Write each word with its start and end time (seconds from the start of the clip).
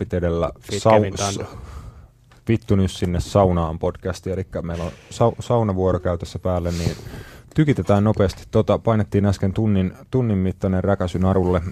on 0.00 0.04
napit 0.06 0.14
edellä 0.14 0.50
Fit 0.60 0.82
sau- 0.82 0.92
Kevin 0.92 1.14
Thunder. 1.14 1.46
vittu 2.48 2.76
nyt 2.76 2.90
sinne 2.90 3.20
saunaan 3.20 3.78
podcasti, 3.78 4.30
eli 4.30 4.46
meillä 4.62 4.84
on 4.84 4.90
sa- 5.10 5.32
saunavuoro 5.40 6.00
käytössä 6.00 6.38
päälle, 6.38 6.70
niin 6.70 6.96
tykitetään 7.54 8.04
nopeasti. 8.04 8.42
Tota, 8.50 8.78
painettiin 8.78 9.26
äsken 9.26 9.52
tunnin, 9.52 9.92
tunnin 10.10 10.38
mittainen 10.38 10.84
räkäsy 10.84 11.18
narulle, 11.18 11.62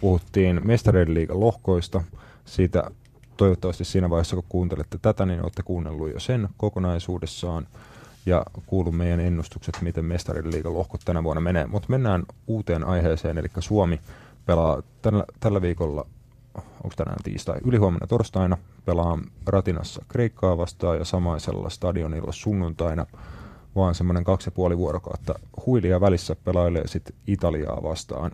puhuttiin 0.00 0.60
mestareiden 0.64 1.14
liigan 1.14 1.40
lohkoista, 1.40 2.02
siitä 2.44 2.90
toivottavasti 3.36 3.84
siinä 3.84 4.10
vaiheessa, 4.10 4.36
kun 4.36 4.44
kuuntelette 4.48 4.98
tätä, 5.02 5.26
niin 5.26 5.42
olette 5.42 5.62
kuunnellut 5.62 6.12
jo 6.12 6.20
sen 6.20 6.48
kokonaisuudessaan 6.56 7.66
ja 8.26 8.42
kuullut 8.66 8.96
meidän 8.96 9.20
ennustukset, 9.20 9.78
miten 9.82 10.04
mestareiden 10.04 10.52
liigan 10.52 10.74
lohkot 10.74 11.00
tänä 11.04 11.24
vuonna 11.24 11.40
menee. 11.40 11.66
Mutta 11.66 11.86
mennään 11.90 12.22
uuteen 12.46 12.84
aiheeseen, 12.84 13.38
eli 13.38 13.48
Suomi 13.58 14.00
pelaa 14.46 14.82
tällä, 15.02 15.24
tällä 15.40 15.62
viikolla, 15.62 16.06
onko 16.84 16.94
tänään 16.96 17.22
tiistai, 17.24 17.58
ylihuomenna 17.64 18.06
torstaina, 18.06 18.56
pelaa 18.84 19.18
Ratinassa 19.46 20.04
Kreikkaa 20.08 20.58
vastaan 20.58 20.98
ja 20.98 21.04
samaisella 21.04 21.70
stadionilla 21.70 22.32
sunnuntaina, 22.32 23.06
vaan 23.76 23.94
semmoinen 23.94 24.24
kaksi 24.24 24.48
ja 24.48 24.52
puoli 24.52 24.78
vuorokautta 24.78 25.34
huilia 25.66 26.00
välissä 26.00 26.36
pelailee 26.44 26.86
sitten 26.86 27.16
Italiaa 27.26 27.82
vastaan. 27.82 28.30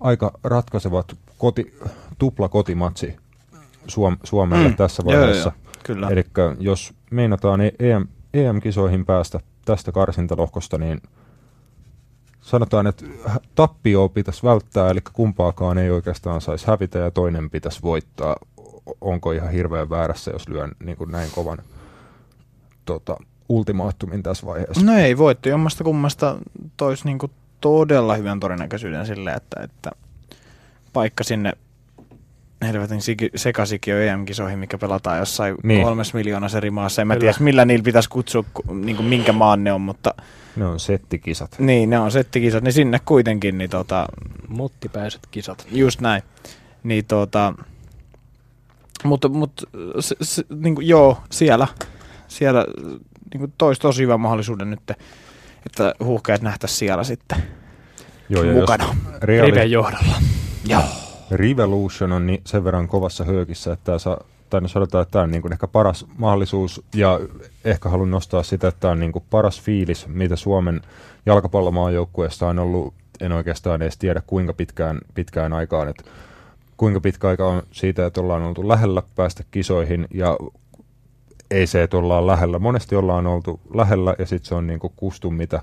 Aika 0.00 0.32
ratkaisevat 0.44 1.16
koti, 1.38 1.78
tupla 2.18 2.48
kotimatsi 2.48 3.16
Suom- 3.86 4.18
Suomelle 4.24 4.68
mm. 4.68 4.76
tässä 4.76 5.04
vaiheessa. 5.04 5.52
Eli 6.10 6.24
jos 6.58 6.94
meinataan 7.10 7.60
EM, 7.60 8.06
EM-kisoihin 8.34 9.04
päästä 9.06 9.40
tästä 9.64 9.92
karsintalohkosta, 9.92 10.78
niin 10.78 11.00
sanotaan, 12.44 12.86
että 12.86 13.04
tappioa 13.54 14.08
pitäisi 14.08 14.42
välttää, 14.42 14.90
eli 14.90 15.00
kumpaakaan 15.12 15.78
ei 15.78 15.90
oikeastaan 15.90 16.40
saisi 16.40 16.66
hävitä 16.66 16.98
ja 16.98 17.10
toinen 17.10 17.50
pitäisi 17.50 17.82
voittaa. 17.82 18.36
Onko 19.00 19.32
ihan 19.32 19.50
hirveän 19.50 19.90
väärässä, 19.90 20.30
jos 20.30 20.48
lyön 20.48 20.72
niin 20.84 20.96
kuin 20.96 21.10
näin 21.10 21.30
kovan 21.34 21.58
tota, 22.84 23.16
ultimaattumin 23.48 24.22
tässä 24.22 24.46
vaiheessa? 24.46 24.86
No 24.86 24.98
ei 24.98 25.18
voitto 25.18 25.48
jommasta 25.48 25.84
kummasta 25.84 26.38
toisi 26.76 27.04
niinku 27.04 27.30
todella 27.60 28.14
hyvän 28.14 28.40
todennäköisyyden 28.40 29.06
sille, 29.06 29.32
että, 29.32 29.60
että 29.62 29.90
paikka 30.92 31.24
sinne 31.24 31.52
helvetin 32.62 32.98
siki- 32.98 33.30
sekasikio 33.36 33.98
EM-kisoihin, 34.00 34.58
mikä 34.58 34.78
pelataan 34.78 35.18
jossain 35.18 35.54
Niin. 35.54 35.68
niin. 35.68 35.82
kolmes 35.82 36.14
miljoonassa 36.14 36.58
eri 36.58 36.70
maassa. 36.70 37.02
En 37.02 37.08
mä 37.08 37.16
tiedä, 37.16 37.34
millä 37.40 37.64
niillä 37.64 37.82
pitäisi 37.82 38.08
kutsua, 38.08 38.44
ku- 38.54 38.74
niinku 38.74 39.02
minkä 39.02 39.32
maan 39.32 39.64
ne 39.64 39.72
on, 39.72 39.80
mutta 39.80 40.14
Ne 40.56 40.66
on 40.66 40.80
settikisat. 40.80 41.58
niin, 41.58 41.90
ne 41.90 41.98
on 41.98 42.10
settikisat, 42.10 42.64
niin 42.64 42.72
sinne 42.72 43.00
kuitenkin, 43.04 43.58
niin 43.58 43.70
tota, 43.70 44.06
Muttipäiset 44.48 45.20
kisat. 45.30 45.66
just 45.70 46.00
näin. 46.00 46.22
Niin 46.82 47.04
tota, 47.04 47.54
mutta, 49.04 49.28
mutta 49.28 49.62
se, 50.00 50.16
se, 50.22 50.42
niin 50.56 50.74
kuin, 50.74 50.88
joo, 50.88 51.18
siellä, 51.30 51.66
siellä 52.28 52.64
niin 53.32 53.38
kuin 53.38 53.52
toisi 53.58 53.80
tosi 53.80 54.02
hyvän 54.02 54.20
mahdollisuuden 54.20 54.70
nyt, 54.70 54.80
että 55.66 55.94
huuhkajat 56.04 56.42
nähtäisiin 56.42 56.78
siellä 56.78 57.04
sitten 57.04 57.38
Joo, 58.28 58.42
ja 58.42 58.52
mukana. 58.52 58.96
Riven 59.22 59.70
johdolla. 59.70 60.14
Joo. 60.68 60.82
Revolution 61.36 62.12
on 62.12 62.26
niin 62.26 62.40
sen 62.44 62.64
verran 62.64 62.88
kovassa 62.88 63.24
höökissä, 63.24 63.72
että 63.72 63.84
tämä 63.84 63.98
saa, 63.98 64.20
tai 64.50 64.60
no 64.60 64.68
sanotaan, 64.68 65.02
että 65.02 65.12
tämä 65.12 65.22
on 65.22 65.30
niin 65.30 65.42
kuin 65.42 65.52
ehkä 65.52 65.66
paras 65.66 66.06
mahdollisuus, 66.18 66.82
ja 66.94 67.20
ehkä 67.64 67.88
haluan 67.88 68.10
nostaa 68.10 68.42
sitä, 68.42 68.68
että 68.68 68.80
tämä 68.80 68.92
on 68.92 69.00
niin 69.00 69.12
kuin 69.12 69.24
paras 69.30 69.60
fiilis, 69.60 70.08
mitä 70.08 70.36
Suomen 70.36 70.80
jalkapallomaajoukkueesta 71.26 72.48
on 72.48 72.58
ollut, 72.58 72.94
en 73.20 73.32
oikeastaan 73.32 73.82
edes 73.82 73.98
tiedä 73.98 74.22
kuinka 74.26 74.52
pitkään, 74.52 74.98
pitkään 75.14 75.52
aikaan, 75.52 75.88
että 75.88 76.04
kuinka 76.76 77.00
pitkä 77.00 77.28
aika 77.28 77.48
on 77.48 77.62
siitä, 77.70 78.06
että 78.06 78.20
ollaan 78.20 78.42
oltu 78.42 78.68
lähellä 78.68 79.02
päästä 79.16 79.44
kisoihin, 79.50 80.08
ja 80.14 80.36
ei 81.50 81.66
se, 81.66 81.82
että 81.82 81.96
ollaan 81.96 82.26
lähellä. 82.26 82.58
Monesti 82.58 82.96
ollaan 82.96 83.26
oltu 83.26 83.60
lähellä, 83.74 84.14
ja 84.18 84.26
sitten 84.26 84.48
se 84.48 84.54
on 84.54 84.66
niin 84.66 84.78
kuin 84.78 84.92
kustu, 84.96 85.30
mitä, 85.30 85.62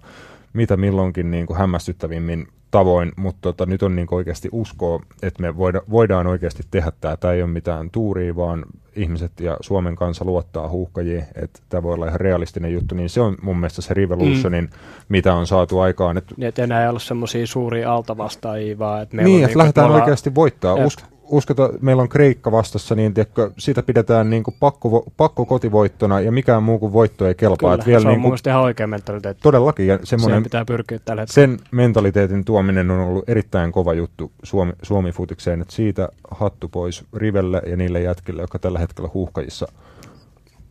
mitä 0.53 0.77
milloinkin 0.77 1.31
niin 1.31 1.45
kuin 1.45 1.57
hämmästyttävimmin 1.57 2.47
tavoin, 2.71 3.11
mutta 3.17 3.39
tota, 3.41 3.65
nyt 3.65 3.83
on 3.83 3.95
niin 3.95 4.07
kuin 4.07 4.17
oikeasti 4.17 4.49
uskoa, 4.51 4.99
että 5.21 5.41
me 5.41 5.57
voida, 5.57 5.81
voidaan 5.89 6.27
oikeasti 6.27 6.63
tehdä 6.71 6.91
tämä. 7.01 7.17
Tämä 7.17 7.33
ei 7.33 7.41
ole 7.41 7.51
mitään 7.51 7.89
tuuria, 7.91 8.35
vaan 8.35 8.63
ihmiset 8.95 9.31
ja 9.39 9.57
Suomen 9.61 9.95
kansa 9.95 10.25
luottaa 10.25 10.69
huuhkajiin, 10.69 11.23
että 11.35 11.59
tämä 11.69 11.83
voi 11.83 11.93
olla 11.93 12.07
ihan 12.07 12.19
realistinen 12.19 12.73
juttu, 12.73 12.95
niin 12.95 13.09
se 13.09 13.21
on 13.21 13.37
mun 13.41 13.57
mielestä 13.57 13.81
se 13.81 13.93
Revolutionin, 13.93 14.63
mm. 14.63 14.69
mitä 15.09 15.33
on 15.33 15.47
saatu 15.47 15.79
aikaan. 15.79 16.17
Et, 16.17 16.25
Niin, 16.37 16.47
että 16.47 16.63
enää 16.63 16.83
ei 16.83 16.89
ole 16.89 16.99
semmoisia 16.99 17.47
suuria 17.47 17.93
altavastaajia, 17.93 18.79
vaan 18.79 19.01
että 19.01 19.15
meillä 19.15 19.27
niin, 19.29 19.43
on 19.43 19.45
että 19.45 19.57
lähdetään 19.57 19.85
me 19.85 19.87
ollaan- 19.87 20.03
oikeasti 20.03 20.35
voittaa. 20.35 20.77
Jep. 20.77 20.85
Us, 20.87 20.97
uskota, 21.31 21.69
meillä 21.81 22.01
on 22.01 22.09
Kreikka 22.09 22.51
vastassa, 22.51 22.95
niin 22.95 23.13
tiedätkö, 23.13 23.51
sitä 23.57 23.83
pidetään 23.83 24.29
niin 24.29 24.43
kuin 24.43 24.55
pakko, 24.59 25.05
pakko 25.17 25.45
kotivoittona, 25.45 26.19
ja 26.19 26.31
mikään 26.31 26.63
muu 26.63 26.79
kuin 26.79 26.93
voitto 26.93 27.27
ei 27.27 27.35
kelpaa. 27.35 27.57
Kyllä, 27.57 27.81
Et 27.81 27.87
vielä 27.87 28.01
se 28.01 28.07
on 28.07 28.13
niin 28.13 28.21
kuin, 28.21 28.39
ihan 28.47 28.61
oikea 28.61 28.87
mentaliteetti. 28.87 29.43
todellakin, 29.43 29.87
ja 29.87 29.99
semmoinen 30.03 30.43
pitää 30.43 30.65
pyrkiä 30.65 30.99
tällä 30.99 31.21
hetkellä. 31.21 31.47
sen 31.47 31.59
mentaliteetin 31.71 32.45
tuominen 32.45 32.91
on 32.91 32.99
ollut 32.99 33.29
erittäin 33.29 33.71
kova 33.71 33.93
juttu 33.93 34.31
Suomi, 34.43 34.73
Suomi-futikseen, 34.83 35.61
että 35.61 35.75
siitä 35.75 36.09
hattu 36.31 36.67
pois 36.67 37.03
Rivelle 37.13 37.61
ja 37.67 37.77
niille 37.77 38.01
jätkille, 38.01 38.41
jotka 38.41 38.59
tällä 38.59 38.79
hetkellä 38.79 39.09
huuhkajissa 39.13 39.67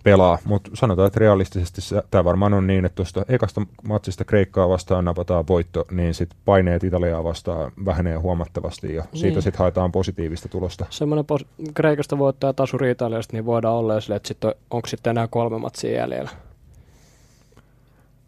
pelaa. 0.03 0.39
Mutta 0.45 0.71
sanotaan, 0.75 1.07
että 1.07 1.21
realistisesti 1.21 1.81
tämä 2.11 2.25
varmaan 2.25 2.55
on 2.55 2.67
niin, 2.67 2.85
että 2.85 2.97
tuosta 2.97 3.25
ekasta 3.29 3.61
matsista 3.89 4.25
Kreikkaa 4.25 4.69
vastaan 4.69 5.05
napataan 5.05 5.45
voitto, 5.49 5.85
niin 5.91 6.15
sitten 6.15 6.39
paineet 6.45 6.85
Italiaa 6.85 7.25
vastaan 7.25 7.73
vähenee 7.85 8.17
huomattavasti 8.17 8.95
ja 8.95 9.03
siitä 9.15 9.35
Niin. 9.35 9.43
sitten 9.43 9.59
haetaan 9.59 9.93
positiivista 9.93 10.49
tulosta. 10.49 10.87
Semmoinen 10.91 11.25
pos- 11.25 11.71
Kreikasta 11.75 12.19
voittaa 12.19 12.53
tasuri 12.53 12.91
Italiasta, 12.91 13.37
niin 13.37 13.47
voidaan 13.47 13.75
olla 13.75 13.95
jo 13.95 14.01
silleen, 14.01 14.17
että 14.17 14.29
sit 14.29 14.45
on, 14.45 14.55
onko 14.71 14.87
sitten 14.89 15.11
enää 15.11 15.29
kolme 15.29 15.59
matsia 15.59 15.97
jäljellä. 15.99 16.31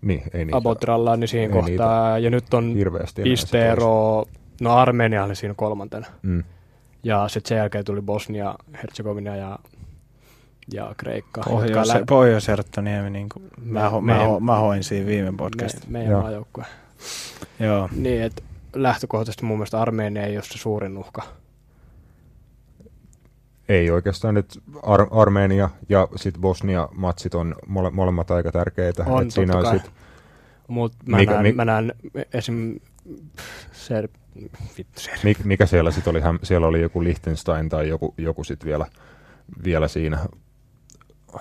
Niin, 0.02 0.22
ei 0.34 0.44
niitä 0.44 0.56
Abotralla, 0.56 1.16
niin 1.16 1.28
siinä 1.28 1.54
Ei 1.56 1.60
kohtaa. 1.62 2.18
Ja 2.18 2.30
nyt 2.30 2.54
on 2.54 2.74
pisteero, 3.22 4.24
no 4.60 4.74
Armenia 4.76 5.24
oli 5.24 5.36
siinä 5.36 5.54
kolmantena. 5.56 6.06
Mm. 6.22 6.44
Ja 7.04 7.28
sitten 7.28 7.48
sen 7.48 7.58
jälkeen 7.58 7.84
tuli 7.84 8.02
Bosnia, 8.02 8.54
Herzegovina 8.82 9.36
ja, 9.36 9.58
ja 10.72 10.94
Kreikka. 10.96 11.40
Pohjois- 11.44 11.88
lä- 11.94 12.04
Pohjois-Herttoniemi, 12.08 13.10
niin 13.10 13.28
kuin 13.28 13.42
Me- 13.60 13.80
mä, 13.80 13.88
ho, 13.90 14.00
mä, 14.00 14.12
meidän- 14.12 14.28
ho, 14.30 14.40
mä 14.40 14.58
hoin 14.58 14.84
siinä 14.84 15.06
viime 15.06 15.30
me, 15.30 15.36
podcastissa. 15.36 15.88
meidän 15.90 16.10
Joo. 16.10 16.20
maajoukkue. 16.22 16.64
Joo. 17.60 17.88
Niin, 17.96 18.22
että 18.22 18.42
lähtökohtaisesti 18.74 19.44
mun 19.44 19.58
mielestä 19.58 19.80
Armenia 19.80 20.22
ei 20.26 20.36
ole 20.36 20.42
se 20.44 20.58
suurin 20.58 20.98
uhka. 20.98 21.22
Ei 23.68 23.90
oikeastaan 23.90 24.34
nyt 24.34 24.62
Ar- 24.82 25.06
Armenia 25.10 25.70
ja 25.88 26.08
sitten 26.16 26.40
Bosnia-matsit 26.40 27.34
on 27.34 27.54
mole- 27.66 27.90
molemmat 27.90 28.30
aika 28.30 28.52
tärkeitä. 28.52 29.04
On, 29.06 29.22
Et 29.22 29.30
siinä 29.30 29.56
on 29.56 29.66
sit, 29.80 29.90
Mutta 30.68 30.98
mä, 31.06 31.16
Mikä- 31.16 31.32
näen, 31.32 31.42
mi- 31.42 31.52
mä 31.52 31.64
näen 31.64 31.92
esim. 32.34 32.80
Ser, 33.72 34.08
vittu 34.78 35.00
ser, 35.00 35.18
Mik, 35.24 35.44
mikä 35.44 35.66
siellä 35.66 35.90
sitten 35.90 36.10
oli? 36.10 36.20
Siellä 36.42 36.66
oli 36.66 36.80
joku 36.80 37.04
Liechtenstein 37.04 37.68
tai 37.68 37.88
joku, 37.88 38.14
joku 38.18 38.44
sitten 38.44 38.66
vielä, 38.68 38.86
vielä 39.64 39.88
siinä. 39.88 40.18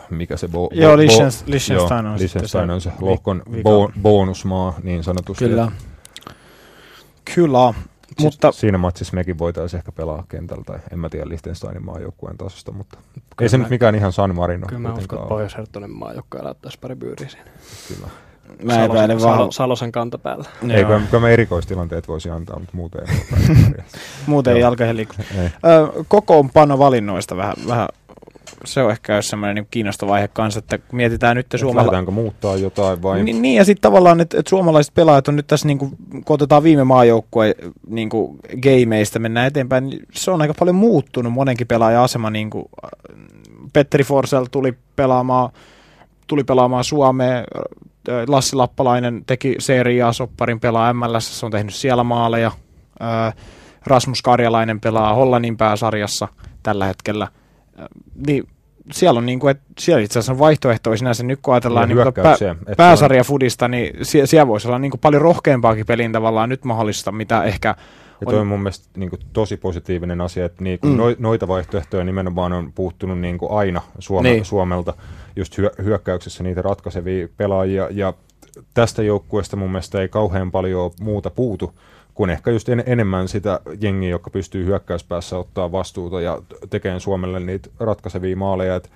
Mikä 0.09 0.37
se 0.37 0.47
bo, 0.47 0.69
Joo, 0.73 0.95
bo- 0.95 0.97
Liechtenstein- 0.97 1.47
bo- 1.47 1.51
Liechtenstein 1.51 2.05
joo, 2.05 2.13
on 2.13 2.19
Liechtenstein 2.19 2.69
on 2.69 2.81
se 2.81 2.89
vi- 2.89 3.05
lohkon 3.05 3.41
vika. 3.51 3.63
bo, 3.63 3.91
bonusmaa 4.01 4.73
niin 4.83 5.03
sanotusti. 5.03 5.45
Kyllä. 5.45 5.71
Kyllä. 7.35 7.73
Mutta 8.19 8.23
Mutta 8.23 8.51
siinä 8.51 8.77
matsissa 8.77 9.15
mekin 9.15 9.37
voitaisiin 9.39 9.77
ehkä 9.77 9.91
pelaa 9.91 10.23
kentällä, 10.29 10.63
tai 10.63 10.79
en 10.91 10.99
mä 10.99 11.09
tiedä 11.09 11.29
Liechtensteinin 11.29 11.85
maajoukkueen 11.85 12.37
tasosta, 12.37 12.71
mutta 12.71 12.97
ei 13.15 13.21
Kyllä 13.37 13.49
se 13.49 13.57
mä- 13.57 13.61
nyt 13.63 13.69
mikään 13.69 13.95
ihan 13.95 14.11
San 14.11 14.35
Marino 14.35 14.67
Kyllä 14.67 14.79
mä 14.81 14.93
uskon, 14.93 15.19
että. 15.19 15.29
Pohjois-Herttonen 15.29 15.91
maajoukkoja 15.91 16.43
laittaisi 16.43 16.79
pari 16.81 16.95
byyriä 16.95 17.29
siinä. 17.29 17.45
Kyllä. 17.87 18.07
mä 18.63 18.83
epäilen 18.85 19.19
Salo, 19.19 19.37
vaan. 19.37 19.51
Salosen 19.51 19.91
kantapäällä. 19.91 20.45
Ei, 20.69 20.85
kyllä, 20.85 21.01
kyllä 21.09 21.21
mä 21.21 21.29
erikoistilanteet 21.29 22.07
voisi 22.07 22.29
antaa, 22.29 22.59
mutta 22.59 22.77
muuten 22.77 23.01
ei. 23.09 23.15
Muuten 24.27 24.53
ei 24.53 24.59
Joo. 24.59 24.67
jalka. 24.67 24.85
Ei. 24.85 25.49
Kokoonpano 26.07 26.79
valinnoista 26.79 27.37
vähän, 27.37 27.55
vähän 27.67 27.87
se 28.65 28.83
on 28.83 28.91
ehkä 28.91 29.21
semmoinen 29.21 29.55
niin 29.55 29.67
kiinnostava 29.71 30.13
aihe 30.13 30.27
kanssa, 30.27 30.59
että 30.59 30.79
mietitään 30.91 31.35
nyt 31.35 31.53
Et. 31.53 31.61
Lähdetäänkö 31.75 32.11
muuttaa 32.11 32.55
jotain 32.55 33.01
vai? 33.01 33.23
Niin, 33.23 33.41
niin, 33.41 33.55
ja 33.55 33.65
sitten 33.65 33.81
tavallaan, 33.81 34.21
että, 34.21 34.39
että 34.39 34.49
suomalaiset 34.49 34.93
pelaajat 34.93 35.27
on 35.27 35.35
nyt 35.35 35.47
tässä, 35.47 35.67
niin 35.67 35.77
kuin, 35.77 35.91
kun 36.25 36.33
otetaan 36.33 36.63
viime 36.63 36.83
maajoukkueen 36.83 37.55
niin 37.87 38.09
kuin 38.09 38.39
gameista, 38.61 39.19
mennään 39.19 39.47
eteenpäin, 39.47 39.87
niin 39.87 40.05
se 40.13 40.31
on 40.31 40.41
aika 40.41 40.53
paljon 40.59 40.75
muuttunut 40.75 41.33
monenkin 41.33 41.67
pelaajan 41.67 42.03
asema. 42.03 42.29
Niin 42.29 42.49
kuin, 42.49 42.65
Petteri 43.73 44.03
Forsell 44.03 44.45
tuli 44.51 44.73
pelaamaan, 44.95 45.49
tuli 46.27 46.43
pelaamaan 46.43 46.83
Suomeen, 46.83 47.37
äh, 47.37 48.23
Lassi 48.27 48.55
Lappalainen 48.55 49.23
teki 49.27 49.55
seriaa, 49.59 50.13
Sopparin 50.13 50.59
pelaa 50.59 50.93
MLS, 50.93 51.43
on 51.43 51.51
tehnyt 51.51 51.73
siellä 51.73 52.03
maaleja, 52.03 52.51
Äh, 53.01 53.33
Rasmus 53.85 54.21
Karjalainen 54.21 54.79
pelaa 54.79 55.13
Hollannin 55.13 55.57
pääsarjassa 55.57 56.27
tällä 56.63 56.85
hetkellä. 56.85 57.27
Äh, 57.79 57.85
Niin 58.27 58.47
siellä 58.91 59.17
on, 59.17 59.25
niin 59.25 59.39
kuin, 59.39 59.51
että 59.51 59.63
siellä 59.79 60.01
itse 60.01 60.19
asiassa 60.19 60.31
on 60.31 60.39
vaihtoehtoja 60.39 60.97
sinänsä 60.97 61.23
nyt 61.23 61.39
kun 61.41 61.53
ajatellaan 61.53 61.89
Ja 61.89 61.95
niin 61.95 62.13
kuin, 62.13 62.23
pää, 62.23 62.75
pääsarjafudista, 62.77 63.67
niin 63.67 64.05
sie, 64.05 64.27
siellä 64.27 64.47
voisi 64.47 64.67
olla 64.67 64.79
niin 64.79 64.91
kuin 64.91 65.01
paljon 65.01 65.21
rohkeampaakin 65.21 65.85
pelin 65.85 66.11
tavallaan 66.11 66.49
nyt 66.49 66.63
mahdollista, 66.63 67.11
mitä 67.11 67.43
ehkä 67.43 67.75
Ja 68.21 68.25
toi 68.25 68.39
on 68.39 68.47
mun 68.47 68.59
mielestä 68.59 68.89
niin 68.97 69.09
kuin, 69.09 69.19
tosi 69.33 69.57
positiivinen 69.57 70.21
asia, 70.21 70.45
että 70.45 70.63
niin, 70.63 70.79
mm. 70.83 70.97
noita 71.19 71.47
vaihtoehtoja 71.47 72.03
nimenomaan 72.03 72.53
on 72.53 72.71
puuttunut 72.73 73.19
niin 73.19 73.37
kuin 73.37 73.51
aina 73.51 73.81
Suome, 73.99 74.29
niin. 74.29 74.45
Suomelta 74.45 74.93
just 75.35 75.57
hyö, 75.57 75.71
hyökkäyksessä 75.83 76.43
niitä 76.43 76.61
ratkaisevia 76.61 77.27
pelaajia. 77.37 77.87
Ja 77.91 78.13
tästä 78.73 79.03
joukkueesta 79.03 79.55
mun 79.57 79.71
mielestä 79.71 80.01
ei 80.01 80.09
kauhean 80.09 80.51
paljon 80.51 80.91
muuta 80.99 81.29
puutu 81.29 81.73
kuin 82.13 82.29
ehkä 82.29 82.51
just 82.51 82.69
en, 82.69 82.83
enemmän 82.85 83.27
sitä 83.27 83.59
jengiä, 83.81 84.09
joka 84.09 84.29
pystyy 84.29 84.65
hyökkäyspäässä 84.65 85.37
ottaa 85.37 85.71
vastuuta 85.71 86.21
ja 86.21 86.41
tekemään 86.69 86.99
Suomelle 86.99 87.39
niitä 87.39 87.69
ratkaisevia 87.79 88.35
maaleja. 88.35 88.75
Et 88.75 88.91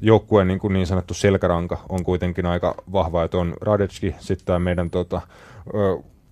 joukkueen 0.00 0.48
niin, 0.48 0.58
kuin 0.58 0.72
niin 0.72 0.86
sanottu 0.86 1.14
selkäranka 1.14 1.78
on 1.88 2.04
kuitenkin 2.04 2.46
aika 2.46 2.74
vahva, 2.92 3.24
että 3.24 3.38
on 3.38 3.54
Radetski, 3.60 4.14
sitten 4.18 4.46
tämä 4.46 4.58
meidän 4.58 4.90
tota, 4.90 5.20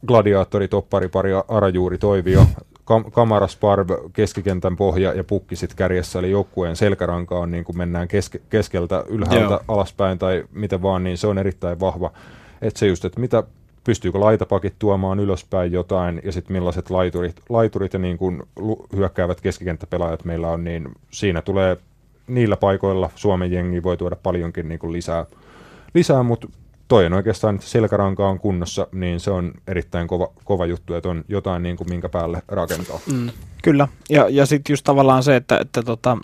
gladiaattori, 0.07 0.69
toppari, 0.69 1.09
pari 1.09 1.31
Arajuuri, 1.49 1.99
Toivio, 1.99 2.47
Kam- 2.85 3.11
Kamaras, 3.11 3.57
Parv, 3.57 3.89
keskikentän 4.13 4.77
pohja 4.77 5.13
ja 5.13 5.25
pukki 5.25 5.57
sitten 5.57 5.77
kärjessä, 5.77 6.19
eli 6.19 6.31
joukkueen 6.31 6.77
selkäranka 6.77 7.39
on 7.39 7.51
niin 7.51 7.65
kuin 7.65 7.79
mennään 7.79 8.09
keske- 8.09 8.41
keskeltä 8.49 9.05
ylhäältä 9.09 9.55
Joo. 9.55 9.61
alaspäin 9.69 10.19
tai 10.19 10.45
miten 10.53 10.83
vaan, 10.83 11.05
niin 11.05 11.19
se 11.19 11.27
on 11.27 11.39
erittäin 11.39 11.81
vahva. 11.81 12.13
Että 12.63 12.79
se 12.79 12.87
just, 12.87 13.05
että 13.05 13.21
mitä 13.21 13.43
pystyykö 13.91 14.21
laitapakit 14.21 14.75
tuomaan 14.79 15.21
ylöspäin 15.21 15.73
jotain 15.73 16.21
ja 16.25 16.33
sitten 16.33 16.53
millaiset 16.53 16.91
laiturit, 16.91 17.41
laiturit 17.49 17.93
ja 17.93 17.99
niin 17.99 18.19
kuin 18.19 18.43
hyökkäävät 18.97 19.41
keskikenttäpelaajat 19.41 20.25
meillä 20.25 20.49
on, 20.49 20.65
niin 20.65 20.89
siinä 21.11 21.43
tulee 21.43 21.77
niillä 22.27 22.57
paikoilla 22.57 23.11
Suomen 23.15 23.53
jengi 23.53 23.83
voi 23.83 23.97
tuoda 23.97 24.17
paljonkin 24.17 24.69
niin 24.69 24.79
kuin 24.79 24.93
lisää, 24.93 25.27
lisää 25.95 26.23
mutta 26.23 26.49
toi 26.89 27.07
on 27.07 27.13
oikeastaan, 27.13 27.55
että 27.55 27.67
selkäranka 27.67 28.29
on 28.29 28.39
kunnossa, 28.39 28.87
niin 28.93 29.21
se 29.21 29.31
on 29.31 29.53
erittäin 29.67 30.09
kova, 30.09 30.29
kova 30.45 30.67
juttu, 30.67 30.95
että 30.95 31.09
on 31.09 31.25
jotain, 31.29 31.63
niin 31.63 31.77
kuin, 31.77 31.89
minkä 31.91 32.09
päälle 32.09 32.43
rakentaa. 32.49 32.99
Mm. 33.13 33.31
Kyllä, 33.63 33.89
ja, 34.11 34.29
ja 34.29 34.47
sitten 34.47 34.73
just 34.73 34.85
tavallaan 34.85 35.23
se, 35.23 35.37
että, 35.37 35.59
että, 35.59 35.83
tota, 35.83 36.19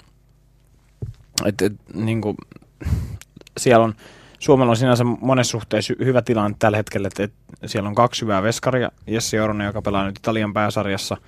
että, 1.44 1.66
että 1.66 1.78
niin 1.94 2.20
kuin, 2.20 2.36
siellä 3.58 3.84
on, 3.84 3.94
Suomella 4.38 4.70
on 4.70 4.76
sinänsä 4.76 5.04
monessa 5.04 5.50
suhteessa 5.50 5.94
hyvä 6.04 6.22
tilanne 6.22 6.56
tällä 6.58 6.76
hetkellä, 6.76 7.08
että, 7.08 7.22
että 7.24 7.36
siellä 7.66 7.88
on 7.88 7.94
kaksi 7.94 8.22
hyvää 8.22 8.42
veskaria, 8.42 8.90
Jesse 9.06 9.42
Oronen, 9.42 9.66
joka 9.66 9.82
pelaa 9.82 10.06
nyt 10.06 10.18
Italian 10.18 10.52
pääsarjassa– 10.52 11.16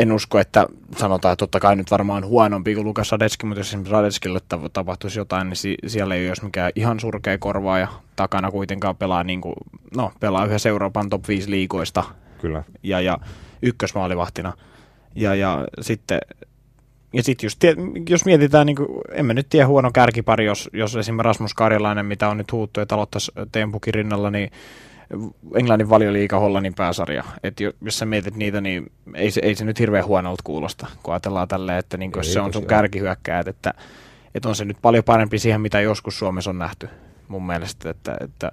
en 0.00 0.12
usko, 0.12 0.38
että 0.38 0.66
sanotaan, 0.96 1.32
että 1.32 1.42
totta 1.42 1.60
kai 1.60 1.76
nyt 1.76 1.90
varmaan 1.90 2.26
huonompi 2.26 2.74
kuin 2.74 2.84
Lukas 2.84 3.12
Radetski, 3.12 3.46
mutta 3.46 3.60
jos 3.60 3.68
esimerkiksi 3.68 3.92
Radetskille 3.92 4.40
tapahtuisi 4.72 5.18
jotain, 5.18 5.48
niin 5.48 5.56
si- 5.56 5.76
siellä 5.86 6.14
ei 6.14 6.28
olisi 6.28 6.44
mikään 6.44 6.72
ihan 6.74 7.00
surkea 7.00 7.38
korvaa 7.38 7.78
ja 7.78 7.88
takana 8.16 8.50
kuitenkaan 8.50 8.96
pelaa, 8.96 9.24
niin 9.24 9.40
kuin, 9.40 9.54
no, 9.96 10.12
pelaa 10.20 10.44
yhdessä 10.44 10.68
Euroopan 10.68 11.10
top 11.10 11.28
5 11.28 11.50
liikoista 11.50 12.04
Kyllä. 12.40 12.62
Ja, 12.82 13.00
ja 13.00 13.18
ykkösmaalivahtina. 13.62 14.52
Ja, 15.14 15.34
ja 15.34 15.64
sitten 15.80 16.18
ja 17.12 17.22
sitten 17.22 17.46
just, 17.46 17.60
jos 18.08 18.24
mietitään, 18.24 18.66
niin 18.66 18.76
kuin, 18.76 18.88
emme 19.12 19.34
nyt 19.34 19.46
tiedä 19.50 19.66
huono 19.66 19.90
kärkipari, 19.92 20.46
jos, 20.46 20.70
jos 20.72 20.96
esimerkiksi 20.96 21.24
Rasmus 21.24 21.54
Karjalainen, 21.54 22.06
mitä 22.06 22.28
on 22.28 22.36
nyt 22.36 22.52
huuttu, 22.52 22.80
että 22.80 22.94
aloittaisi 22.94 23.32
Teempukin 23.52 23.94
rinnalla, 23.94 24.30
niin 24.30 24.50
Englannin 25.54 25.90
valioliiga 25.90 26.38
Hollannin 26.38 26.74
pääsarja. 26.74 27.24
Et 27.42 27.60
jos 27.60 27.98
sä 27.98 28.06
mietit 28.06 28.36
niitä, 28.36 28.60
niin 28.60 28.92
ei 29.14 29.30
se, 29.30 29.40
ei 29.44 29.54
se 29.54 29.64
nyt 29.64 29.78
hirveän 29.78 30.06
huonolta 30.06 30.42
kuulosta, 30.44 30.86
kun 31.02 31.14
ajatellaan 31.14 31.48
tälleen, 31.48 31.78
että 31.78 31.96
niin 31.96 32.12
jos 32.16 32.32
se 32.32 32.40
on 32.40 32.52
sun 32.52 32.66
kärkihyökkäät, 32.66 33.48
että, 33.48 33.74
että 34.34 34.48
on 34.48 34.56
se 34.56 34.64
nyt 34.64 34.76
paljon 34.82 35.04
parempi 35.04 35.38
siihen, 35.38 35.60
mitä 35.60 35.80
joskus 35.80 36.18
Suomessa 36.18 36.50
on 36.50 36.58
nähty 36.58 36.88
mun 37.28 37.46
mielestä. 37.46 37.90
Että, 37.90 38.16
että 38.20 38.50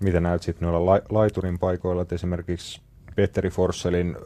mitä 0.00 0.20
näyt 0.20 0.42
sitten 0.42 0.68
noilla 0.68 0.92
la- 0.92 1.02
laiturin 1.08 1.58
paikoilla, 1.58 2.02
että 2.02 2.14
esimerkiksi 2.14 2.80
Petteri 3.16 3.50
Forsselin 3.50 4.16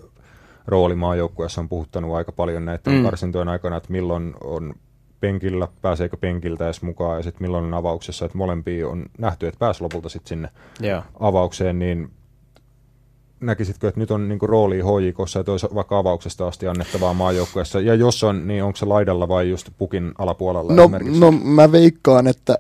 rooli 0.69 0.95
maajoukkueessa 0.95 1.61
on 1.61 1.69
puhuttanut 1.69 2.15
aika 2.15 2.33
paljon 2.33 2.65
näiden 2.65 2.93
mm. 2.93 3.03
karsintojen 3.03 3.49
aikana, 3.49 3.77
että 3.77 3.93
milloin 3.93 4.35
on 4.45 4.75
penkillä, 5.21 5.69
pääseekö 5.83 6.17
penkiltä 6.17 6.65
edes 6.65 6.83
mukaan 6.83 7.17
ja 7.17 7.23
sitten 7.23 7.43
milloin 7.43 7.65
on 7.65 7.75
avauksessa, 7.75 8.25
että 8.25 8.39
molempia 8.39 8.89
on 8.89 9.07
nähty, 9.19 9.47
että 9.47 9.59
pääsi 9.59 9.83
lopulta 9.83 10.09
sitten 10.09 10.29
sinne 10.29 10.49
yeah. 10.83 11.05
avaukseen, 11.21 11.79
niin 11.79 12.11
näkisitkö, 13.41 13.89
että 13.89 14.01
nyt 14.01 14.11
on 14.11 14.29
niinku 14.29 14.47
rooli 14.47 14.81
HJKssa, 14.81 15.41
että 15.41 15.53
olisi 15.53 15.67
vaikka 15.75 15.99
avauksesta 15.99 16.47
asti 16.47 16.67
annettavaa 16.67 17.15
maajoukkueessa, 17.15 17.81
ja 17.81 17.95
jos 17.95 18.25
on, 18.25 18.49
niin 18.49 18.65
onko 18.65 18.77
se 18.77 18.87
laidalla 18.87 19.29
vai 19.29 19.51
just 19.51 19.71
pukin 19.79 20.13
alapuolella 20.19 20.73
no, 20.73 20.91
No 21.19 21.31
mä 21.31 21.73
veikkaan, 21.73 22.27
että 22.27 22.59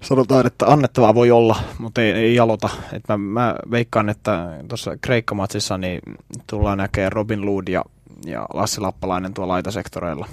sanotaan, 0.00 0.46
että 0.46 0.66
annettavaa 0.66 1.14
voi 1.14 1.30
olla, 1.30 1.56
mutta 1.78 2.02
ei, 2.02 2.12
ei 2.12 2.38
aloita. 2.38 2.68
Et 2.92 3.02
mä, 3.08 3.16
mä 3.16 3.54
veikkaan, 3.70 4.08
että 4.08 4.58
tuossa 4.68 4.96
Kreikkamatsissa 5.00 5.78
niin 5.78 6.00
tullaan 6.46 6.78
näkemään 6.78 7.12
Robin 7.12 7.46
Lood 7.46 7.68
ja, 7.68 7.84
ja 8.26 8.46
Lassi 8.54 8.80
Lappalainen 8.80 9.34
tuolla 9.34 9.52
laitasektoreilla. 9.52 10.26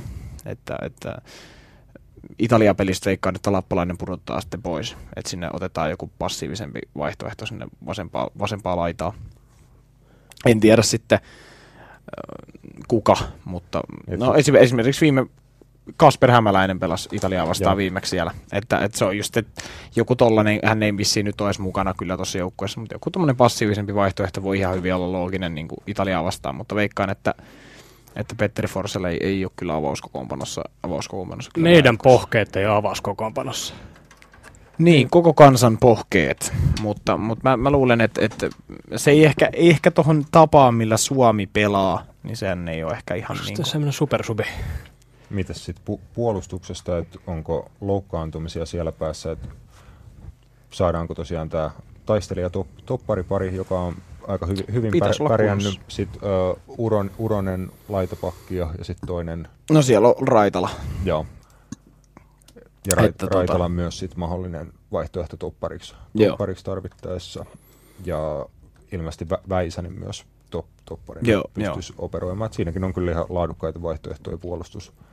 Että, 0.45 0.75
että 0.81 1.17
Italia-pelistä 2.39 3.05
veikkaan, 3.05 3.35
että 3.35 3.51
lappalainen 3.51 3.97
pudottaa 3.97 4.41
sitten 4.41 4.61
pois. 4.61 4.97
Että 5.15 5.29
sinne 5.29 5.49
otetaan 5.53 5.89
joku 5.89 6.11
passiivisempi 6.19 6.79
vaihtoehto 6.97 7.45
sinne 7.45 7.67
vasempaa, 7.85 8.29
vasempaa 8.39 8.75
laitaa. 8.75 9.13
En 10.45 10.59
tiedä 10.59 10.81
sitten 10.81 11.19
kuka, 12.87 13.17
mutta 13.45 13.81
no, 14.17 14.33
esimerkiksi 14.59 15.01
viime 15.01 15.25
Kasper 15.97 16.31
Hämäläinen 16.31 16.79
pelasi 16.79 17.09
Italiaa 17.11 17.47
vastaan 17.47 17.73
Joo. 17.73 17.77
viimeksi 17.77 18.09
siellä. 18.09 18.31
Että, 18.51 18.79
että 18.79 18.97
se 18.97 19.05
on 19.05 19.17
just, 19.17 19.37
että 19.37 19.61
joku 19.95 20.15
tollanen, 20.15 20.59
hän 20.65 20.83
ei 20.83 20.97
vissiin 20.97 21.25
nyt 21.25 21.41
olisi 21.41 21.61
mukana 21.61 21.93
kyllä 21.93 22.15
tuossa 22.15 22.37
joukkueessa, 22.37 22.79
mutta 22.79 22.95
joku 22.95 23.09
tommonen 23.09 23.35
passiivisempi 23.35 23.95
vaihtoehto 23.95 24.43
voi 24.43 24.57
ihan 24.57 24.75
hyvin 24.75 24.95
olla 24.95 25.11
looginen 25.11 25.55
niin 25.55 25.67
kuin 25.67 25.79
Italiaa 25.87 26.23
vastaan, 26.23 26.55
mutta 26.55 26.75
veikkaan, 26.75 27.09
että 27.09 27.33
että 28.15 28.35
Petteri 28.35 28.67
Forsell 28.67 29.05
ei, 29.05 29.17
ei 29.21 29.45
ole 29.45 29.51
kyllä 29.55 29.75
avauskokoonpanossa. 29.75 30.63
avauskokoonpanossa 30.83 31.51
kyllä 31.53 31.69
Meidän 31.69 31.97
pohkeet 31.97 32.55
ei 32.55 32.65
ole 32.65 32.75
avauskokoonpanossa. 32.75 33.73
Niin, 34.77 35.09
koko 35.09 35.33
kansan 35.33 35.77
pohkeet, 35.77 36.53
mutta, 36.81 37.17
mutta 37.17 37.49
mä, 37.49 37.57
mä 37.57 37.71
luulen, 37.71 38.01
että, 38.01 38.25
että 38.25 38.49
se 38.95 39.11
ei 39.11 39.25
ehkä, 39.25 39.49
ei 39.53 39.69
ehkä 39.69 39.91
tuohon 39.91 40.25
tapaan, 40.31 40.75
millä 40.75 40.97
Suomi 40.97 41.47
pelaa, 41.47 42.03
niin 42.23 42.37
sen 42.37 42.67
ei 42.67 42.83
ole 42.83 42.93
ehkä 42.93 43.15
ihan 43.15 43.37
niin 43.45 43.55
kuin... 43.55 43.65
semmoinen 43.65 43.93
supersubi. 43.93 44.43
Mitäs 45.29 45.65
sitten 45.65 45.95
pu- 45.95 46.01
puolustuksesta, 46.13 46.97
että 46.97 47.19
onko 47.27 47.71
loukkaantumisia 47.81 48.65
siellä 48.65 48.91
päässä, 48.91 49.31
että 49.31 49.47
saadaanko 50.71 51.13
tosiaan 51.13 51.49
tämä 51.49 51.71
taistelija 52.05 52.49
top, 52.49 52.67
topparipari, 52.85 53.55
joka 53.55 53.79
on 53.79 53.95
aika 54.27 54.45
hyvin, 54.45 54.65
hyvin 54.73 54.93
pär, 54.99 55.15
pärjännyt. 55.27 55.79
Sitten 55.87 56.21
uh, 56.21 56.57
Uron, 56.85 57.11
Uronen 57.17 57.71
laitapakki 57.89 58.55
ja, 58.55 58.73
ja 58.77 58.83
sitten 58.83 59.07
toinen... 59.07 59.47
No 59.71 59.81
siellä 59.81 60.07
on 60.07 60.27
Raitala. 60.27 60.69
Joo. 61.05 61.25
Ja 62.89 62.95
Rait, 62.95 63.09
että 63.09 63.25
tota- 63.25 63.33
Raitala 63.33 63.57
tota... 63.57 63.69
myös 63.69 63.99
sit 63.99 64.15
mahdollinen 64.15 64.73
vaihtoehto 64.91 65.37
toppariksi, 65.37 65.95
toppariksi 66.27 66.65
tarvittaessa. 66.65 67.45
Ja 68.05 68.45
ilmeisesti 68.91 69.25
Vä- 69.25 69.49
Väisänen 69.49 69.99
myös 69.99 70.25
top, 70.49 70.65
topparin 70.85 71.25
Joo, 71.25 71.43
pystyisi 71.53 71.93
operoimaan. 71.97 72.45
Et 72.45 72.53
siinäkin 72.53 72.83
on 72.83 72.93
kyllä 72.93 73.11
ihan 73.11 73.25
laadukkaita 73.29 73.81
vaihtoehtoja 73.81 74.37
puolustuslinjaan 74.37 75.07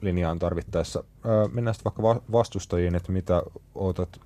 linjaan 0.00 0.38
tarvittaessa. 0.38 1.04
Öö, 1.26 1.48
mennään 1.48 1.74
sitten 1.74 1.92
vaikka 1.92 2.22
vastustajiin, 2.32 2.94
että 2.94 3.12
mitä 3.12 3.42
odotat 3.74 4.20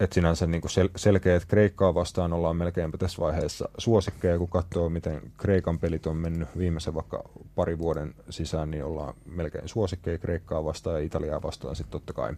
että 0.00 0.14
sinänsä 0.14 0.46
niin 0.46 0.62
sel- 0.62 0.90
selkeä, 0.96 1.36
että 1.36 1.48
Kreikkaa 1.48 1.94
vastaan 1.94 2.32
ollaan 2.32 2.56
melkeinpä 2.56 2.98
tässä 2.98 3.22
vaiheessa 3.22 3.68
suosikkeja, 3.78 4.38
kun 4.38 4.48
katsoo, 4.48 4.88
miten 4.88 5.32
Kreikan 5.36 5.78
pelit 5.78 6.06
on 6.06 6.16
mennyt 6.16 6.48
viimeisen 6.58 6.94
vaikka 6.94 7.22
pari 7.54 7.78
vuoden 7.78 8.14
sisään, 8.30 8.70
niin 8.70 8.84
ollaan 8.84 9.14
melkein 9.26 9.68
suosikkeja 9.68 10.18
Kreikkaa 10.18 10.64
vastaan 10.64 10.96
ja 10.96 11.06
Italiaa 11.06 11.42
vastaan 11.42 11.76
sitten 11.76 11.92
totta 11.92 12.12
kai 12.12 12.34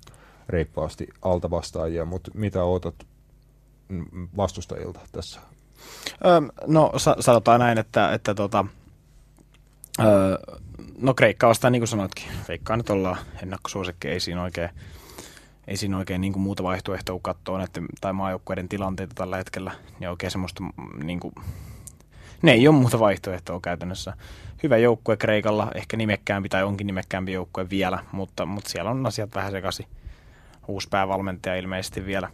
reippaasti 0.48 1.08
alta 1.22 1.50
vastaajia, 1.50 2.04
mutta 2.04 2.30
mitä 2.34 2.64
odotat 2.64 3.06
vastustajilta 4.36 5.00
tässä? 5.12 5.40
Öö, 6.24 6.40
no 6.66 6.92
sa- 6.96 7.16
sanotaan 7.20 7.60
näin, 7.60 7.78
että, 7.78 8.12
että 8.12 8.34
tota, 8.34 8.64
öö, 10.00 10.38
no 10.98 11.14
Kreikkaa 11.14 11.48
vastaan 11.48 11.72
niin 11.72 11.80
kuin 11.80 11.88
sanoitkin, 11.88 12.24
veikkaan 12.48 12.78
nyt 12.78 12.90
ollaan 12.90 13.16
ennakkosuosikkeja, 13.42 14.14
ei 14.14 14.20
siinä 14.20 14.42
oikein 14.42 14.70
ei 15.68 15.76
siinä 15.76 15.98
oikein 15.98 16.20
niin 16.20 16.32
kuin 16.32 16.42
muuta 16.42 16.62
vaihtoehtoa, 16.62 17.14
kun 17.14 17.22
katsoo 17.22 17.58
näiden, 17.58 17.86
tai 18.00 18.12
maajoukkueiden 18.12 18.68
tilanteita 18.68 19.14
tällä 19.14 19.36
hetkellä, 19.36 19.72
niin 20.00 20.10
oikein 20.10 20.30
semmoista, 20.30 20.62
mm, 20.62 21.06
niin 21.06 21.20
kuin, 21.20 21.34
ne 22.42 22.52
ei 22.52 22.68
ole 22.68 22.76
muuta 22.76 22.98
vaihtoehtoa 22.98 23.60
käytännössä. 23.60 24.12
Hyvä 24.62 24.76
joukkue 24.76 25.16
Kreikalla, 25.16 25.70
ehkä 25.74 25.96
nimekkäämpi 25.96 26.48
tai 26.48 26.64
onkin 26.64 26.86
nimekkäämpi 26.86 27.32
joukkue 27.32 27.70
vielä, 27.70 27.98
mutta, 28.12 28.46
mutta 28.46 28.70
siellä 28.70 28.90
on 28.90 29.06
asiat 29.06 29.34
vähän 29.34 29.52
sekaisin. 29.52 29.86
Uusi 30.68 30.88
päävalmentaja 30.88 31.56
ilmeisesti 31.56 32.06
vielä. 32.06 32.30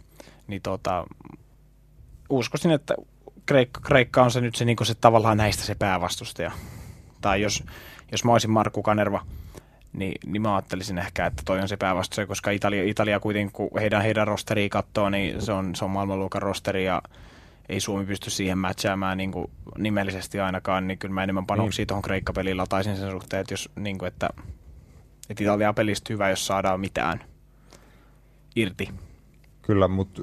Niin 0.47 0.61
tota, 0.61 1.05
uskoisin, 2.29 2.71
että 2.71 2.95
Kreikka, 3.45 3.81
Kreikka 3.81 4.23
on 4.23 4.31
se 4.31 4.41
nyt 4.41 4.55
se, 4.55 4.65
niin 4.65 4.77
se 4.83 4.95
tavallaan 4.95 5.37
näistä 5.37 5.63
se 5.63 5.75
päävastustaja. 5.75 6.51
Tai 7.25 7.41
jos, 7.41 7.63
jos 8.11 8.23
mä 8.23 8.31
olisin 8.31 8.51
Markku 8.51 8.83
Kanerva, 8.83 9.25
niin, 9.93 10.13
niin 10.25 10.41
mä 10.41 10.55
ajattelisin 10.55 10.97
ehkä, 10.97 11.25
että 11.25 11.43
toi 11.45 11.59
on 11.59 11.67
se 11.67 11.77
päävastustaja, 11.77 12.27
koska 12.27 12.51
Italia, 12.51 12.83
Italia 12.83 13.19
kuitenkin, 13.19 13.51
kun 13.51 13.69
heidän, 13.79 14.01
heidän 14.01 14.27
rosteriin 14.27 14.69
katsoo, 14.69 15.09
niin 15.09 15.41
se 15.41 15.51
on, 15.51 15.75
se 15.75 15.85
on 15.85 15.91
maailmanluokan 15.91 16.41
rosteri 16.41 16.85
ja, 16.85 17.01
ei 17.69 17.79
Suomi 17.79 18.05
pysty 18.05 18.29
siihen 18.29 18.57
matchaamaan 18.57 19.17
niin 19.17 19.31
kuin 19.31 19.51
nimellisesti 19.77 20.39
ainakaan, 20.39 20.87
niin 20.87 20.97
kyllä 20.97 21.13
mä 21.13 21.23
enemmän 21.23 21.45
panoksia 21.45 21.81
niin. 21.81 21.87
tuohon 21.87 22.01
Kreikka-peliin 22.01 22.57
lataisin 22.57 22.97
sen 22.97 23.11
suhteen, 23.11 23.41
että, 23.41 23.53
jos, 23.53 23.69
niin 23.75 23.97
kuin, 23.97 24.07
että, 24.07 24.29
että 25.29 25.43
Italia 25.43 25.73
pelistä 25.73 26.13
hyvä, 26.13 26.29
jos 26.29 26.47
saadaan 26.47 26.79
mitään 26.79 27.23
irti. 28.55 28.89
Kyllä, 29.61 29.87
mutta 29.87 30.21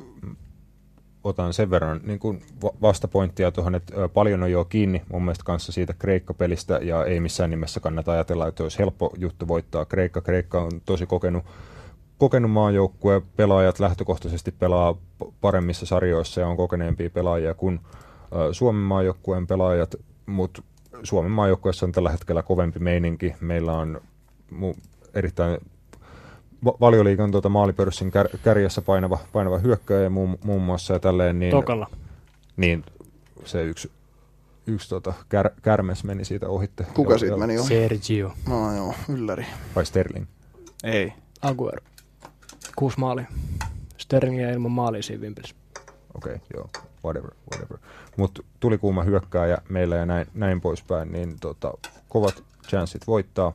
otan 1.25 1.53
sen 1.53 1.71
verran 1.71 2.01
niin 2.05 2.19
kuin 2.19 2.43
vastapointtia 2.83 3.51
tuohon, 3.51 3.75
että 3.75 4.09
paljon 4.09 4.43
on 4.43 4.51
jo 4.51 4.65
kiinni 4.65 5.03
mun 5.13 5.23
mielestä 5.23 5.45
kanssa 5.45 5.73
siitä 5.73 5.95
Kreikka-pelistä 5.99 6.79
ja 6.83 7.05
ei 7.05 7.21
missään 7.21 7.51
nimessä 7.51 7.81
kannata 7.81 8.13
ajatella, 8.13 8.49
että 8.49 8.63
olisi 8.63 8.79
helppo 8.79 9.13
juttu 9.19 9.49
voittaa 9.49 9.85
Kreikka. 9.85 10.21
Kreikka 10.21 10.61
on 10.61 10.71
tosi 10.85 11.07
kokenut, 11.07 11.45
kokenut 12.19 12.51
maajoukkue, 12.51 13.23
pelaajat 13.37 13.81
lähtökohtaisesti 13.81 14.53
pelaa 14.53 14.97
paremmissa 15.41 15.87
sarjoissa 15.87 16.41
ja 16.41 16.49
on 16.49 16.57
kokeneempia 16.57 17.11
pelaajia 17.11 17.55
kuin 17.55 17.81
Suomen 18.53 18.83
maajoukkueen 18.83 19.47
pelaajat, 19.47 19.95
mutta 20.27 20.63
Suomen 21.03 21.33
maajoukkueessa 21.33 21.87
on 21.87 21.93
tällä 21.93 22.11
hetkellä 22.11 22.43
kovempi 22.43 22.79
meininki. 22.79 23.35
Meillä 23.41 23.73
on 23.73 24.01
erittäin 25.15 25.59
valioliikan 26.65 27.31
tuota 27.31 27.49
maalipörssin 27.49 28.11
kär, 28.11 28.29
kärjessä 28.45 28.83
painava, 28.83 29.19
painava 29.33 29.59
hyökkäjä 29.59 30.11
muun, 30.11 30.39
muun 30.45 30.63
muassa 30.63 30.93
ja 30.93 31.01
tälleen. 31.01 31.39
Niin, 31.39 31.51
Tokalla. 31.51 31.91
Niin, 32.57 32.85
se 33.45 33.65
yksi, 33.65 33.91
yksi 34.67 34.89
tota, 34.89 35.13
kär, 35.29 35.51
kärmes 35.63 36.05
meni 36.05 36.25
siitä 36.25 36.49
ohitte. 36.49 36.87
Kuka 36.95 37.19
siitä 37.19 37.37
meni 37.37 37.59
ohi? 37.59 37.69
Sergio. 37.69 38.33
No 38.49 38.77
joo, 38.77 38.95
ylläri. 39.09 39.47
Vai 39.77 39.87
Sterling? 39.87 40.27
Ei. 40.85 41.13
Aguero. 41.43 41.85
Kuusi 42.77 43.01
maali. 43.01 43.23
Sterlingia 43.97 44.51
ilman 44.51 44.73
maalia 44.73 45.03
siinä. 45.03 45.27
Okei, 46.15 46.35
okay, 46.35 46.39
joo, 46.55 46.69
whatever, 47.05 47.31
whatever. 47.53 47.79
Mutta 48.17 48.43
tuli 48.61 48.79
kuuma 48.79 49.03
hyökkääjä 49.03 49.59
meillä 49.69 49.97
ja 49.97 50.07
näin, 50.07 50.27
näin 50.35 50.61
poispäin, 50.61 51.13
niin 51.13 51.37
tota, 51.41 51.73
kovat 52.09 52.43
chanssit 52.69 53.07
voittaa 53.07 53.53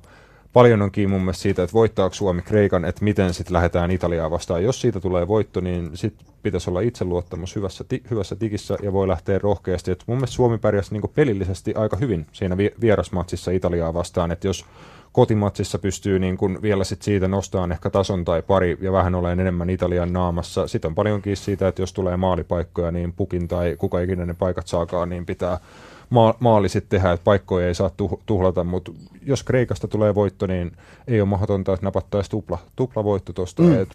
paljon 0.57 0.81
on 0.81 0.91
kiinni 0.91 1.11
mun 1.11 1.21
mielestä 1.21 1.41
siitä, 1.41 1.63
että 1.63 1.73
voittaako 1.73 2.15
Suomi 2.15 2.41
Kreikan, 2.41 2.85
että 2.85 3.03
miten 3.03 3.33
sitten 3.33 3.53
lähdetään 3.53 3.91
Italiaa 3.91 4.31
vastaan. 4.31 4.63
Jos 4.63 4.81
siitä 4.81 4.99
tulee 4.99 5.27
voitto, 5.27 5.61
niin 5.61 5.89
sitten 5.93 6.27
pitäisi 6.43 6.69
olla 6.69 6.81
itseluottamus 6.81 7.55
hyvässä, 7.55 7.83
ti, 7.83 8.03
hyvässä 8.11 8.35
tikissä 8.35 8.77
ja 8.83 8.93
voi 8.93 9.07
lähteä 9.07 9.39
rohkeasti. 9.39 9.91
Et 9.91 10.03
mun 10.07 10.17
mielestä 10.17 10.35
Suomi 10.35 10.57
pärjäsi 10.57 10.93
niin 10.93 11.11
pelillisesti 11.15 11.73
aika 11.75 11.97
hyvin 11.97 12.25
siinä 12.31 12.57
vi, 12.57 12.71
vierasmatsissa 12.81 13.51
Italiaa 13.51 13.93
vastaan, 13.93 14.31
että 14.31 14.47
jos 14.47 14.65
kotimatsissa 15.11 15.79
pystyy 15.79 16.19
niin 16.19 16.37
kuin 16.37 16.61
vielä 16.61 16.83
sit 16.83 17.01
siitä 17.01 17.27
nostamaan 17.27 17.71
ehkä 17.71 17.89
tason 17.89 18.25
tai 18.25 18.41
pari 18.41 18.77
ja 18.81 18.91
vähän 18.91 19.15
olen 19.15 19.39
enemmän 19.39 19.69
Italian 19.69 20.13
naamassa. 20.13 20.67
Sitten 20.67 20.89
on 20.89 20.95
paljonkin 20.95 21.37
siitä, 21.37 21.67
että 21.67 21.81
jos 21.81 21.93
tulee 21.93 22.17
maalipaikkoja, 22.17 22.91
niin 22.91 23.13
pukin 23.13 23.47
tai 23.47 23.75
kuka 23.77 23.99
ikinä 23.99 24.25
ne 24.25 24.33
paikat 24.33 24.67
saakaan, 24.67 25.09
niin 25.09 25.25
pitää 25.25 25.59
ma- 26.09 26.35
maali 26.39 26.69
sitten 26.69 26.99
tehdä, 26.99 27.11
että 27.11 27.23
paikkoja 27.23 27.67
ei 27.67 27.75
saa 27.75 27.91
tuhlata, 28.25 28.63
mutta 28.63 28.91
jos 29.25 29.43
Kreikasta 29.43 29.87
tulee 29.87 30.15
voitto, 30.15 30.47
niin 30.47 30.71
ei 31.07 31.21
ole 31.21 31.29
mahdotonta, 31.29 31.73
että 31.73 31.85
napattaisi 31.85 32.29
tupla, 32.29 32.57
tupla 32.75 33.03
voitto 33.03 33.33
tuosta. 33.33 33.63
Mm. 33.63 33.85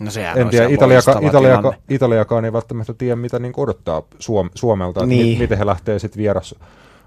No 0.00 0.10
en 0.36 0.48
tiedä, 0.48 0.68
Italiaka, 0.68 1.20
Italiaka, 1.22 1.72
Italiakaan 1.88 2.44
ei 2.44 2.52
välttämättä 2.52 2.94
tiedä, 2.94 3.16
mitä 3.16 3.38
niin 3.38 3.52
odottaa 3.56 4.02
Suom- 4.18 4.50
Suomelta, 4.54 5.06
niin. 5.06 5.26
että 5.26 5.42
miten 5.42 5.58
he 5.58 5.66
lähtee 5.66 5.98
sitten 5.98 6.18
vieras, 6.18 6.54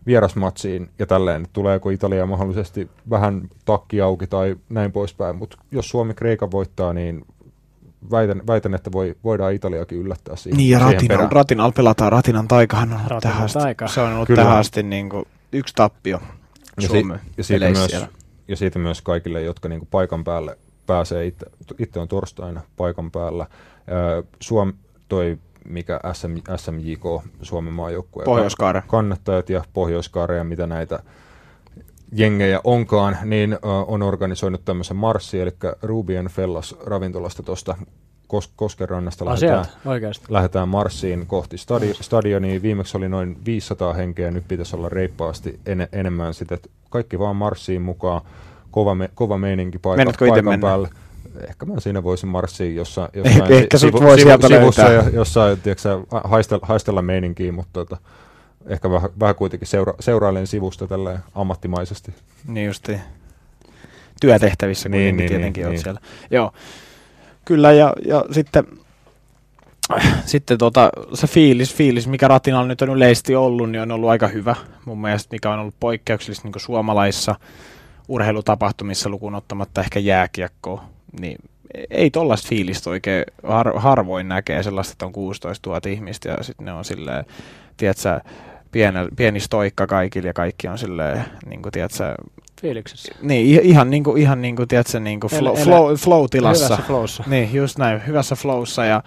vierasmatsiin 0.06 0.90
ja 1.00 1.06
tälleen, 1.06 1.48
tuleeko 1.54 1.90
Italia 1.90 2.26
mahdollisesti 2.26 2.90
vähän 3.10 3.42
takki 3.66 4.02
auki 4.02 4.28
tai 4.28 4.56
näin 4.70 4.92
poispäin, 4.92 5.36
mutta 5.36 5.58
jos 5.72 5.90
Suomi 5.90 6.14
Kreikan 6.14 6.52
voittaa, 6.52 6.94
niin 6.94 7.26
väitän, 8.12 8.42
väitän 8.48 8.74
että 8.74 8.92
voi, 8.92 9.16
voidaan 9.24 9.54
Italiakin 9.54 9.98
yllättää 9.98 10.36
siihen 10.36 10.58
Niin 10.58 10.70
ja 10.70 10.80
siihen 10.80 10.94
Ratinal, 10.94 11.28
Ratinal 11.32 11.72
pelataan, 11.72 12.12
Ratinan 12.12 12.48
taikahan 12.48 12.94
on 12.94 13.00
Ratinan 13.00 13.22
tähän 13.22 13.44
asti, 13.44 13.60
taika. 13.60 13.88
se 13.88 14.02
on 14.02 14.14
ollut 14.14 14.28
Kyllä. 14.28 14.44
tähän 14.44 14.58
asti 14.58 14.84
niin 14.84 15.10
kuin 15.10 15.26
yksi 15.52 15.74
tappio 15.76 16.20
ja, 16.82 16.88
si- 16.88 17.04
ja, 17.38 17.44
siitä 17.44 17.70
myös, 17.70 18.06
ja 18.48 18.56
siitä 18.56 18.80
myös 18.80 19.02
kaikille, 19.02 19.42
jotka 19.42 19.70
niin 19.70 19.80
kuin 19.80 19.90
paikan 19.92 20.24
päälle 20.24 20.58
pääsee, 20.86 21.26
itse, 21.26 21.46
itse 21.80 22.00
on 22.00 22.08
torstaina 22.08 22.62
paikan 22.78 23.12
päällä. 23.12 23.48
Suom, 24.40 24.74
toi 25.10 25.38
mikä 25.70 26.00
SM, 26.14 26.36
SMJK, 26.58 27.04
Suomen 27.42 27.74
maajoukkue. 27.74 28.24
Pohjoiskaare. 28.24 28.84
Kannattajat 28.88 29.50
ja 29.50 29.64
Pohjoiskaare 29.74 30.38
ja 30.38 30.44
mitä 30.44 30.68
näitä 30.68 31.00
jengejä 32.14 32.60
onkaan, 32.64 33.18
niin 33.24 33.58
on 33.88 34.02
organisoinut 34.02 34.66
tämmöisen 34.66 34.98
marssi, 34.98 35.42
eli 35.42 35.52
Rubien 35.82 36.28
Fellas 36.28 36.76
ravintolasta 36.86 37.44
tuosta 37.44 37.76
Kos- 38.34 38.50
Koskenrannasta 38.56 39.26
lähdetään, 39.26 39.66
lähdetään 40.30 40.70
marssiin 40.70 41.28
kohti 41.28 41.58
stadi- 41.58 42.04
stadionia. 42.04 42.62
Viimeksi 42.62 42.98
oli 42.98 43.10
noin 43.10 43.38
500 43.46 43.94
henkeä, 43.94 44.32
nyt 44.32 44.44
pitäisi 44.48 44.76
olla 44.76 44.90
reippaasti 44.90 45.60
en- 45.66 45.88
enemmän 45.92 46.34
sitä. 46.34 46.58
Kaikki 46.90 47.20
vaan 47.20 47.36
marssiin 47.36 47.82
mukaan, 47.82 48.22
kova, 48.72 48.96
me- 48.96 49.10
kova 49.16 49.38
meininki 49.38 49.80
paikka, 49.80 50.04
paikan 50.30 50.60
päällä. 50.62 50.90
Ehkä 51.50 51.66
mä 51.66 51.80
siinä 51.80 52.04
voisin 52.04 52.30
marssiin 52.30 52.76
jossain, 52.76 53.10
jossain 53.14 53.54
Ehkä 53.54 53.78
sivu, 53.78 53.98
sivu, 53.98 54.18
sivu, 54.18 54.48
sivussa 54.48 54.82
ja 54.82 55.04
jossain 55.14 55.62
tiedätkö, 55.62 55.90
haistella, 56.24 56.66
haistella 56.68 57.02
meininkiä, 57.02 57.52
mutta 57.52 57.74
tota, 57.74 57.98
ehkä 58.68 58.92
vähän, 58.92 59.10
vähän 59.20 59.36
kuitenkin 59.36 59.68
seura, 59.68 59.94
seurailen 60.00 60.48
sivusta 60.48 60.88
tällä 60.88 61.20
ammattimaisesti. 61.36 62.14
Niin 62.48 62.68
justi. 62.68 63.00
Työtehtävissä 64.22 64.90
niin, 64.90 65.00
kuitenkin 65.00 65.18
niin, 65.18 65.30
tietenkin 65.30 65.62
niin, 65.62 65.68
olet 65.68 65.76
niin. 65.76 65.84
siellä. 65.84 66.02
Joo, 66.32 66.54
kyllä 67.46 67.72
ja, 67.72 67.94
ja 68.06 68.26
sitten 68.32 68.64
sitten 70.26 70.58
tota, 70.58 70.90
se 71.14 71.28
fiilis, 71.28 71.76
fiilis, 71.76 72.08
mikä 72.08 72.28
Ratinalla 72.28 72.68
nyt 72.68 72.82
on 72.82 72.90
yleisesti 72.90 73.36
ollut, 73.36 73.70
niin 73.70 73.82
on 73.82 73.92
ollut 73.92 74.10
aika 74.10 74.28
hyvä 74.28 74.56
mun 74.86 75.02
mielestä, 75.02 75.30
mikä 75.32 75.50
on 75.50 75.60
ollut 75.60 75.76
poikkeuksellista 75.80 76.48
niin 76.48 76.62
suomalaisissa 76.62 77.36
urheilutapahtumissa 78.08 79.10
lukuun 79.10 79.36
ottamatta 79.36 79.82
ehkä 79.82 80.00
jääkiekkoa, 80.00 80.84
niin 81.20 81.38
ei 81.90 82.12
tollaista 82.12 82.50
fiilistä 82.50 82.90
oikein 82.90 83.26
har, 83.44 83.80
harvoin 83.80 84.28
näkee 84.28 84.64
sellaista, 84.64 84.92
että 84.92 85.06
on 85.06 85.12
16 85.14 85.70
000 85.70 85.82
ihmistä 85.88 86.30
ja 86.30 86.44
sitten 86.44 86.66
ne 86.66 86.74
on 86.74 86.86
silleen, 86.86 87.26
tiedätkö, 87.78 88.22
pieni, 88.74 89.00
pieni 89.16 89.40
stoikka 89.40 89.88
kaikille 89.88 90.30
ja 90.30 90.34
kaikki 90.34 90.68
on 90.68 90.78
silleen, 90.78 91.26
niin 91.46 91.62
kuin, 91.62 91.72
tiedätkö, 91.72 92.16
Fiiliksessä. 92.62 93.16
Niin, 93.22 93.62
ihan 93.64 93.90
niin 93.90 94.04
kuin, 94.04 94.22
ihan 94.22 94.42
niin 94.42 94.56
kuin, 94.56 94.68
tiedätkö, 94.68 95.00
niin 95.00 95.20
kuin 95.20 95.32
flow, 95.32 95.58
flow, 95.58 95.96
flow-tilassa. 95.96 96.66
Hyvässä 96.66 96.88
flowssa. 96.88 97.24
Niin, 97.28 97.54
just 97.54 97.78
näin, 97.78 98.02
hyvässä 98.08 98.36
flowssa 98.36 98.86
ja, 98.86 99.04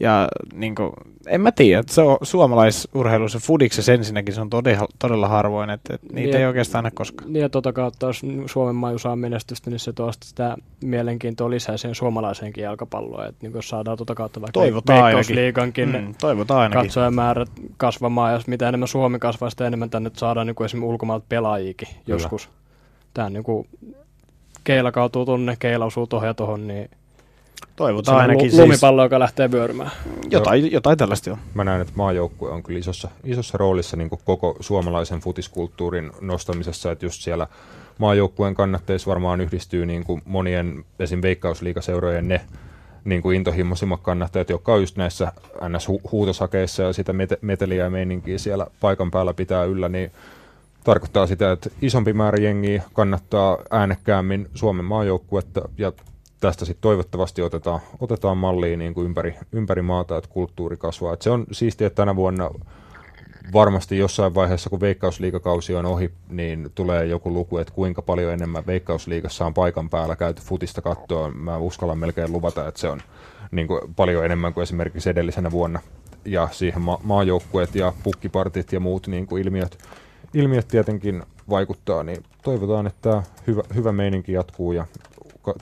ja 0.00 0.28
niin 0.52 0.74
kuin, 0.74 0.90
en 1.26 1.40
mä 1.40 1.52
tiedä, 1.52 1.80
että 1.80 1.94
se 1.94 2.02
on 2.02 2.18
suomalaisurheilussa, 2.22 3.38
fudiksessa 3.38 3.92
ensinnäkin 3.92 4.34
se 4.34 4.40
on 4.40 4.50
todella, 4.50 4.88
todella 4.98 5.28
harvoin, 5.28 5.70
että, 5.70 5.94
että 5.94 6.06
niitä 6.12 6.30
niin, 6.30 6.40
ei 6.40 6.46
oikeastaan 6.46 6.84
näe 6.84 6.90
koskaan. 6.94 7.32
Niin 7.32 7.42
ja 7.42 7.48
tota 7.48 7.72
kautta, 7.72 8.06
jos 8.06 8.22
Suomen 8.46 8.74
maju 8.74 8.98
saa 8.98 9.16
menestystä, 9.16 9.70
niin 9.70 9.80
se 9.80 9.92
tuo 9.92 10.12
sitä 10.24 10.56
mielenkiintoa 10.84 11.50
lisää 11.50 11.76
siihen 11.76 11.94
suomalaiseenkin 11.94 12.64
jalkapalloon, 12.64 13.26
että 13.26 13.38
niin 13.42 13.54
jos 13.54 13.68
saadaan 13.68 13.98
tota 13.98 14.14
kautta 14.14 14.40
vaikka 14.40 14.60
toivotaan 14.60 15.04
Veikkausliigankin 15.04 15.88
mm, 15.88 16.14
toivotaan 16.20 16.60
ainakin. 16.60 16.82
katsojamäärät 16.82 17.50
kasvamaan, 17.76 18.32
ja 18.32 18.40
mitä 18.46 18.68
enemmän 18.68 18.88
Suomi 18.88 19.18
kasvaa, 19.18 19.50
sitä 19.50 19.66
enemmän 19.66 19.90
tänne 19.90 20.10
saadaan 20.16 20.46
niin 20.46 20.54
kuin 20.54 20.64
esimerkiksi 20.64 20.92
ulkomailta 20.92 21.26
pelaajikin 21.28 21.88
Kyllä. 21.88 22.02
joskus. 22.06 22.48
Tämä 23.14 23.30
niin 23.30 23.44
kuin 23.44 23.68
keila 24.64 24.92
kaatuu 24.92 25.26
tonne, 25.26 25.56
keila 25.58 25.84
osuu 25.84 26.06
tohon 26.06 26.28
ja 26.28 26.34
tohon, 26.34 26.66
niin 26.66 26.90
Toivotaan 27.76 28.18
ainakin 28.18 28.52
lu- 28.52 28.60
lumipallo, 28.60 29.02
siis... 29.02 29.06
joka 29.06 29.18
lähtee 29.18 29.50
vyörymään. 29.50 29.90
Jotain, 30.30 30.72
jotain 30.72 30.98
tällaista 30.98 31.32
on. 31.32 31.38
Mä 31.54 31.64
näen, 31.64 31.80
että 31.80 31.92
maajoukkue 31.96 32.50
on 32.50 32.62
kyllä 32.62 32.78
isossa, 32.78 33.08
isossa 33.24 33.58
roolissa 33.58 33.96
niin 33.96 34.10
koko 34.24 34.56
suomalaisen 34.60 35.20
futiskulttuurin 35.20 36.10
nostamisessa, 36.20 36.92
että 36.92 37.06
just 37.06 37.22
siellä 37.22 37.46
maajoukkueen 37.98 38.54
kannatteissa 38.54 39.10
varmaan 39.10 39.40
yhdistyy 39.40 39.86
niin 39.86 40.04
kuin 40.04 40.22
monien 40.24 40.84
esim. 40.98 41.22
veikkausliikaseurojen 41.22 42.28
ne 42.28 42.40
niin 43.04 43.22
kuin 43.22 43.36
intohimoisimmat 43.36 44.00
kannattajat, 44.02 44.50
jotka 44.50 44.74
on 44.74 44.80
just 44.80 44.96
näissä 44.96 45.32
NS-huutosakeissa 45.68 46.82
ja 46.82 46.92
sitä 46.92 47.12
meteliä 47.40 47.84
ja 47.84 47.90
meininkiä 47.90 48.38
siellä 48.38 48.66
paikan 48.80 49.10
päällä 49.10 49.34
pitää 49.34 49.64
yllä, 49.64 49.88
niin 49.88 50.10
tarkoittaa 50.84 51.26
sitä, 51.26 51.52
että 51.52 51.70
isompi 51.82 52.12
määrä 52.12 52.38
jengiä 52.38 52.82
kannattaa 52.92 53.58
äänekkäämmin 53.70 54.48
Suomen 54.54 54.84
maajoukkuetta 54.84 55.68
ja 55.78 55.92
tästä 56.46 56.64
sitten 56.64 56.82
toivottavasti 56.82 57.42
otetaan, 57.42 57.80
otetaan 58.00 58.38
malliin 58.38 58.78
niin 58.78 58.94
kuin 58.94 59.04
ympäri, 59.04 59.34
ympäri 59.52 59.82
maata, 59.82 60.16
että 60.16 60.30
kulttuuri 60.30 60.76
kasvaa. 60.76 61.12
Et 61.12 61.22
se 61.22 61.30
on 61.30 61.46
siistiä, 61.52 61.86
että 61.86 62.02
tänä 62.02 62.16
vuonna 62.16 62.50
varmasti 63.52 63.98
jossain 63.98 64.34
vaiheessa, 64.34 64.70
kun 64.70 64.80
Veikkausliikakausi 64.80 65.74
on 65.74 65.86
ohi, 65.86 66.10
niin 66.28 66.70
tulee 66.74 67.06
joku 67.06 67.32
luku, 67.32 67.58
että 67.58 67.74
kuinka 67.74 68.02
paljon 68.02 68.32
enemmän 68.32 68.66
Veikkausliigassa 68.66 69.46
on 69.46 69.54
paikan 69.54 69.90
päällä 69.90 70.16
käyty 70.16 70.42
futista 70.42 70.82
kattoa. 70.82 71.30
Mä 71.30 71.56
uskallan 71.56 71.98
melkein 71.98 72.32
luvata, 72.32 72.68
että 72.68 72.80
se 72.80 72.88
on 72.88 73.00
niin 73.50 73.66
kuin 73.66 73.94
paljon 73.96 74.24
enemmän 74.24 74.54
kuin 74.54 74.62
esimerkiksi 74.62 75.10
edellisenä 75.10 75.50
vuonna. 75.50 75.80
Ja 76.24 76.48
siihen 76.52 76.80
ma- 76.80 77.00
maajoukkueet 77.02 77.74
ja 77.74 77.92
pukkipartit 78.02 78.72
ja 78.72 78.80
muut 78.80 79.06
niin 79.06 79.26
kuin 79.26 79.42
ilmiöt, 79.42 79.78
ilmiöt 80.34 80.68
tietenkin 80.68 81.22
vaikuttaa, 81.50 82.02
niin 82.02 82.22
toivotaan, 82.42 82.86
että 82.86 83.22
hyvä, 83.46 83.62
hyvä 83.74 83.92
meininki 83.92 84.32
jatkuu 84.32 84.72
ja 84.72 84.86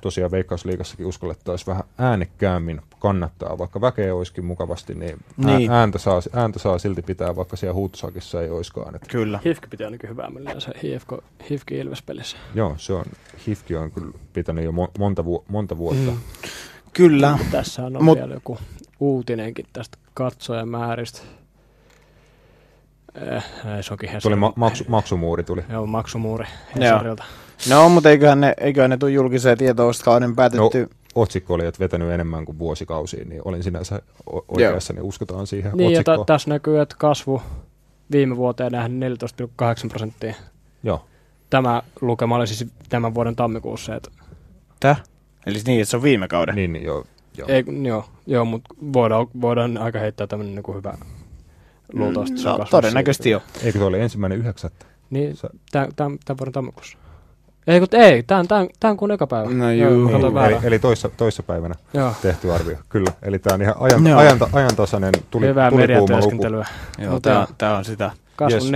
tosiaan 0.02 0.30
Veikkausliigassakin 0.30 1.06
uskallettaisiin 1.06 1.66
vähän 1.66 1.84
äänekkäämmin 1.98 2.80
kannattaa. 2.98 3.58
Vaikka 3.58 3.80
väkeä 3.80 4.14
olisikin 4.14 4.44
mukavasti, 4.44 4.94
niin, 4.94 5.16
Niin. 5.36 5.70
Ääntä, 5.72 5.98
saa, 5.98 6.20
ääntä 6.32 6.58
saa 6.58 6.78
silti 6.78 7.02
pitää, 7.02 7.36
vaikka 7.36 7.56
siellä 7.56 7.74
huutosakissa 7.74 8.42
ei 8.42 8.50
olisikaan. 8.50 8.96
Et, 8.96 9.02
Kyllä. 9.08 9.40
Hifki 9.44 9.68
piti 9.68 9.84
ainakin 9.84 10.10
hyvää 10.10 10.30
mennä 10.30 10.60
se 10.60 10.72
Hifki 11.50 11.78
Ilves-pelissä. 11.78 12.36
joo, 12.54 12.74
se 12.78 12.92
on, 12.92 13.04
Hifki 13.46 13.76
on 13.76 13.90
kyllä 13.90 14.12
pitänyt 14.32 14.64
jo 14.64 14.70
mo- 14.70 14.90
monta, 14.98 15.24
vu- 15.24 15.44
monta 15.48 15.76
vuotta. 15.78 16.10
Mm. 16.10 16.18
Kyllä. 16.92 17.38
Tässä 17.50 17.84
on 17.86 17.92
Mut- 17.92 18.02
Mut, 18.02 18.18
vielä 18.18 18.34
joku 18.34 18.58
uutinenkin 19.00 19.66
tästä 19.72 19.98
katsojamääristä. 20.14 21.20
Se 23.80 23.92
onkin 23.94 24.10
Tuli 24.22 24.36
ma- 24.36 24.52
maksu, 24.56 24.84
maksumuuri 24.88 25.44
tuli. 25.44 25.62
Joo, 25.68 25.86
maksumuuri 25.86 26.44
Hesarilta. 26.80 27.24
No, 27.70 27.88
mutta 27.88 28.10
eiköhän 28.10 28.40
ne, 28.40 28.54
eiköhän 28.60 28.90
ne 28.90 28.96
tule 28.96 29.10
julkiseen 29.10 29.58
tietoon, 29.58 29.88
koska 29.88 30.04
kauden 30.04 30.36
päätetty. 30.36 30.80
No, 30.82 30.88
otsikko 31.14 31.54
oli, 31.54 31.66
että 31.66 31.78
vetänyt 31.80 32.10
enemmän 32.10 32.44
kuin 32.44 32.58
vuosikausiin, 32.58 33.28
niin 33.28 33.42
olin 33.44 33.62
sinänsä 33.62 34.02
o- 34.32 34.44
oikeassa, 34.48 34.92
niin 34.92 35.02
uskotaan 35.02 35.46
siihen 35.46 35.72
Niin, 35.74 35.92
ja 35.92 36.04
ta- 36.04 36.24
tässä 36.26 36.50
näkyy, 36.50 36.80
että 36.80 36.96
kasvu 36.98 37.42
viime 38.12 38.36
vuoteen 38.36 38.72
nähden 38.72 39.00
14,8 39.00 39.88
prosenttia. 39.88 40.34
Joo, 40.82 41.04
Tämä 41.50 41.82
lukema 42.00 42.36
oli 42.36 42.46
siis 42.46 42.70
tämän 42.88 43.14
vuoden 43.14 43.36
tammikuussa. 43.36 43.94
Että, 43.94 44.10
Täh? 44.80 45.02
Eli 45.46 45.58
niin, 45.66 45.80
että 45.80 45.90
se 45.90 45.96
on 45.96 46.02
viime 46.02 46.28
kauden. 46.28 46.54
niin, 46.54 46.72
niin 46.72 46.84
joo. 46.84 47.04
joo. 47.38 47.48
ei, 47.48 47.64
joo, 47.82 48.04
joo 48.26 48.44
mutta 48.44 48.74
voidaan, 48.92 49.26
voidaan 49.40 49.78
aika 49.78 49.98
heittää 49.98 50.26
tämmöinen 50.26 50.54
niin 50.54 50.76
hyvä 50.76 50.94
luultavasti. 51.94 52.48
on 52.48 52.58
no, 52.58 52.66
todennäköisesti 52.70 53.30
jo. 53.30 53.42
Eikö 53.64 53.78
se 53.78 53.84
oli 53.84 54.00
ensimmäinen 54.00 54.38
yhdeksättä? 54.38 54.86
Niin, 55.10 55.36
Sä- 55.36 55.50
tämän, 55.72 55.88
tämän, 55.96 56.18
tämän 56.24 56.38
vuoden 56.38 56.52
tammikuussa. 56.52 56.98
Ei, 57.66 57.80
kun 57.80 57.88
ei, 57.92 58.22
tämän, 58.22 58.48
tämän, 58.48 58.68
tämän 58.80 58.96
kuun 58.96 59.10
eka 59.10 59.26
päivä. 59.26 59.50
No 59.50 59.70
Joo, 59.70 59.90
juu. 59.90 60.02
katsoin 60.08 60.24
Eli, 60.24 60.34
väärään. 60.34 60.64
eli 60.64 60.78
toissa, 60.78 61.08
toissa 61.08 61.42
päivänä 61.42 61.74
Joo, 61.94 62.12
tehty 62.22 62.52
arvio, 62.52 62.76
kyllä. 62.88 63.10
Eli 63.22 63.38
tämä 63.38 63.54
on 63.54 63.62
ihan 63.62 63.74
ajan, 63.78 64.06
Joo. 64.06 64.18
ajanta, 64.18 64.48
ajantasainen 64.52 65.12
tuli, 65.30 65.46
hyvää 65.46 65.70
tulikuuma 65.70 66.00
luku. 66.00 66.06
mediatyöskentelyä. 66.10 66.66
Joo, 66.98 67.20
joo. 67.26 67.46
tää 67.58 67.76
on 67.76 67.84
sitä. 67.84 68.10
Kasvu 68.36 68.54
Yes, 68.54 68.70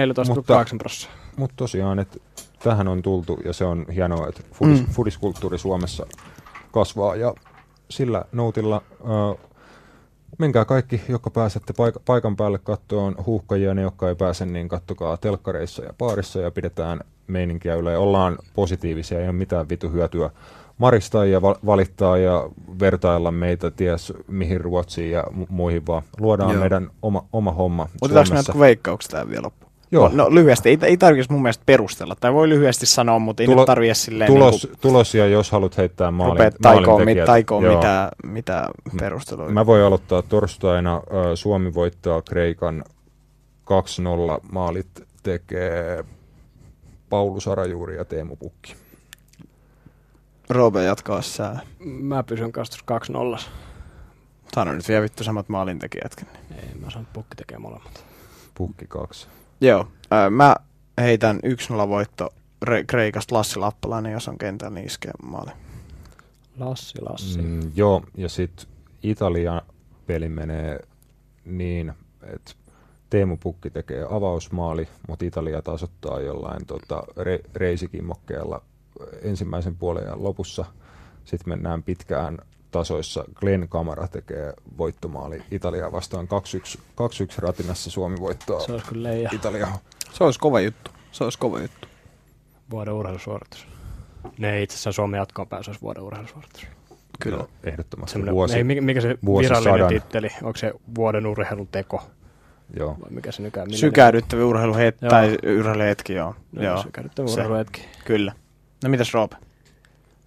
14,8 0.72 0.78
prosenttia. 0.78 1.18
Mutta 1.36 1.54
tosiaan, 1.56 1.98
että 1.98 2.18
tähän 2.64 2.88
on 2.88 3.02
tultu 3.02 3.38
ja 3.44 3.52
se 3.52 3.64
on 3.64 3.86
hienoa, 3.94 4.28
että 4.28 4.40
fudis, 4.52 4.80
Mm. 4.80 4.86
mm. 4.86 4.92
fudiskulttuuri 4.92 5.58
Suomessa 5.58 6.06
kasvaa 6.72 7.16
ja 7.16 7.34
sillä 7.90 8.24
noutilla 8.32 8.82
äh, 8.92 9.46
menkää 10.38 10.64
kaikki, 10.64 11.00
jotka 11.08 11.30
pääsette 11.30 11.72
paik- 11.72 12.02
paikan 12.06 12.36
päälle 12.36 12.58
kattoon 12.58 13.14
huuhkajia, 13.26 13.74
ne 13.74 13.82
jotka 13.82 14.08
ei 14.08 14.14
pääse, 14.14 14.46
niin 14.46 14.68
kattokaa 14.68 15.16
telkkareissa 15.16 15.84
ja 15.84 15.92
baarissa 15.98 16.40
ja 16.40 16.50
pidetään 16.50 17.00
meininkiä 17.26 17.74
yle. 17.74 17.96
Ollaan 17.96 18.38
positiivisia, 18.54 19.18
ei 19.18 19.24
ole 19.24 19.32
mitään 19.32 19.68
vitu 19.68 19.90
hyötyä 19.90 20.30
maristaa 20.78 21.24
ja 21.24 21.42
val- 21.42 21.56
valittaa 21.66 22.18
ja 22.18 22.50
vertailla 22.80 23.30
meitä 23.30 23.70
ties 23.70 24.12
mihin 24.28 24.60
Ruotsiin 24.60 25.10
ja 25.10 25.22
mu- 25.22 25.46
muihin, 25.48 25.86
vaan 25.86 26.02
luodaan 26.20 26.50
Joo. 26.50 26.60
Meidän 26.60 26.90
oma, 27.02 27.24
oma 27.32 27.52
homma 27.52 27.82
Otetaanko 27.82 28.14
me 28.20 28.26
Suomessa. 28.26 28.50
jotkut 28.50 28.60
veikkaukset 28.60 29.10
tähän 29.10 29.28
vielä 29.30 29.42
loppuun? 29.42 29.67
Joo. 29.90 30.10
No 30.12 30.34
lyhyesti, 30.34 30.68
ei, 30.68 30.78
ei 30.82 30.96
tarvitsisi 30.96 31.32
mun 31.32 31.42
mielestä 31.42 31.62
perustella. 31.66 32.16
Tai 32.20 32.32
voi 32.32 32.48
lyhyesti 32.48 32.86
sanoa, 32.86 33.18
mutta 33.18 33.42
ei 33.42 33.46
Tulo- 33.46 33.64
tarvitse 33.64 33.94
silleen 33.94 34.32
tulos, 34.32 34.64
niin 34.64 34.78
tulos 34.80 35.14
ja 35.14 35.26
jos 35.26 35.50
haluat 35.50 35.76
heittää 35.76 36.10
maalin, 36.10 36.32
rupea 36.32 36.50
taikoon, 36.62 36.80
mit, 36.82 36.86
maalintekijät, 36.86 37.26
taikoon 37.26 37.64
joo. 37.64 37.74
mitä, 37.74 38.10
mitä 38.22 38.68
perustelua. 39.00 39.48
Mä 39.48 39.66
voin 39.66 39.82
aloittaa 39.82 40.22
torstaina. 40.22 41.02
Suomi 41.34 41.74
voittaa 41.74 42.22
Kreikan 42.22 42.84
2-0. 44.40 44.40
Maalit 44.52 44.88
tekee 45.22 46.04
Paulus 47.10 47.48
Arajuuri 47.48 47.96
ja 47.96 48.04
Teemu 48.04 48.36
Pukki. 48.36 48.74
Roope 50.50 50.84
jatkaa 50.84 51.22
sää. 51.22 51.60
Mä 51.78 52.22
pysyn 52.22 52.52
kanssa 52.52 52.78
2-0. 53.36 53.40
Sano 54.54 54.72
nyt 54.72 54.88
vielä 54.88 55.02
vittu 55.02 55.24
samat 55.24 55.48
maalintekijätkin. 55.48 56.26
Ei, 56.56 56.74
mä 56.80 56.90
sanon, 56.90 57.02
että 57.02 57.12
pukki 57.12 57.36
tekee 57.36 57.58
molemmat. 57.58 58.04
Pukki 58.54 58.84
2. 58.88 59.28
Joo, 59.60 59.88
ää, 60.10 60.30
mä 60.30 60.56
heitän 60.98 61.40
1-0 61.84 61.88
voitto 61.88 62.34
Re- 62.64 62.84
Kreikasta 62.86 63.34
Lassi 63.34 63.58
Lappalainen, 63.58 64.12
jos 64.12 64.28
on 64.28 64.38
kentällä, 64.38 64.74
niin 64.74 64.86
iskee 64.86 65.12
maali. 65.22 65.50
Lassi, 66.58 67.02
Lassi. 67.02 67.42
Mm. 67.42 67.72
Joo, 67.74 68.02
ja 68.16 68.28
sitten 68.28 68.66
Italia 69.02 69.62
peli 70.06 70.28
menee 70.28 70.80
niin, 71.44 71.92
että 72.22 72.52
Teemu 73.10 73.36
Pukki 73.36 73.70
tekee 73.70 74.06
avausmaali, 74.10 74.88
mutta 75.08 75.24
Italia 75.24 75.62
tasoittaa 75.62 76.20
jollain 76.20 76.66
tota, 76.66 77.02
re, 77.16 77.40
reisikimmokkeella 77.54 78.62
ensimmäisen 79.22 79.76
puolen 79.76 80.04
ja 80.04 80.22
lopussa. 80.22 80.64
Sitten 81.24 81.48
mennään 81.48 81.82
pitkään 81.82 82.38
tasoissa. 82.70 83.24
Glenn 83.34 83.68
Kamara 83.68 84.08
tekee 84.08 84.52
voittomaali 84.78 85.42
Italiaa 85.50 85.92
vastaan 85.92 86.28
2-1, 86.76 86.78
2-1 86.78 86.82
ratinassa 87.38 87.90
Suomi 87.90 88.16
voittaa 88.20 88.60
Se 88.60 88.72
olisi 88.72 88.86
kyllä 88.86 89.08
leija 89.08 89.30
Italia. 89.32 89.68
Se 90.12 90.24
olisi 90.24 90.38
kova 90.38 90.60
juttu. 90.60 90.90
Se 91.12 91.24
olisi 91.24 91.38
kova 91.38 91.60
juttu. 91.60 91.88
vuoden 92.70 92.94
urheilusuoritus. 92.94 93.66
Ne 94.38 94.62
itse 94.62 94.74
asiassa 94.74 94.92
Suomen 94.92 95.18
jatkoon 95.18 95.48
pääsy 95.48 95.70
olisi 95.70 95.82
vuoden 95.82 96.02
urheilusuoritus. 96.02 96.66
Kyllä. 97.20 97.36
Joo, 97.36 97.48
ehdottomasti 97.64 98.12
Semmoinen, 98.12 98.34
vuosi. 98.34 98.56
ei, 98.56 98.64
mikä, 98.64 99.00
se 99.00 99.18
virallinen 99.38 99.88
titteli? 99.88 100.28
Onko 100.42 100.56
se 100.56 100.72
vuoden 100.94 101.26
urheiluteko? 101.26 102.02
Joo. 102.76 102.96
Vai 103.00 103.10
mikä 103.10 103.32
se 103.32 103.42
nykään? 103.42 103.66
millä 103.66 103.78
Sykähdyttävä 103.78 104.44
urheiluhetki, 104.44 105.06
tai 105.06 105.38
urheiluhetki, 105.58 106.12
joo. 106.14 106.34
joo. 106.52 106.64
Joo, 106.64 106.82
sykähdyttävä 106.82 107.28
se. 107.28 107.34
urheiluhetki. 107.34 107.84
Kyllä. 108.04 108.32
No 108.84 108.88
mitäs 108.88 109.14
Roope? 109.14 109.36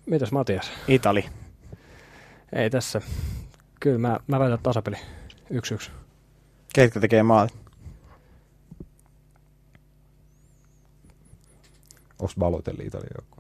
Mitäs 0.06 0.32
Matias? 0.32 0.72
Itali. 0.88 1.26
Ei 2.54 2.70
tässä. 2.70 3.02
Kyllä 3.80 3.98
mä, 3.98 4.20
mä 4.28 4.40
väitän 4.40 4.60
tasapeli. 4.64 4.96
Yksi 5.50 5.74
yksi. 5.74 5.92
Ketkä 6.74 7.00
tekee 7.00 7.24
maalit? 7.24 7.54
Onko 12.20 12.34
Balotelli 12.40 12.84
Italia 12.86 13.10
joku? 13.18 13.38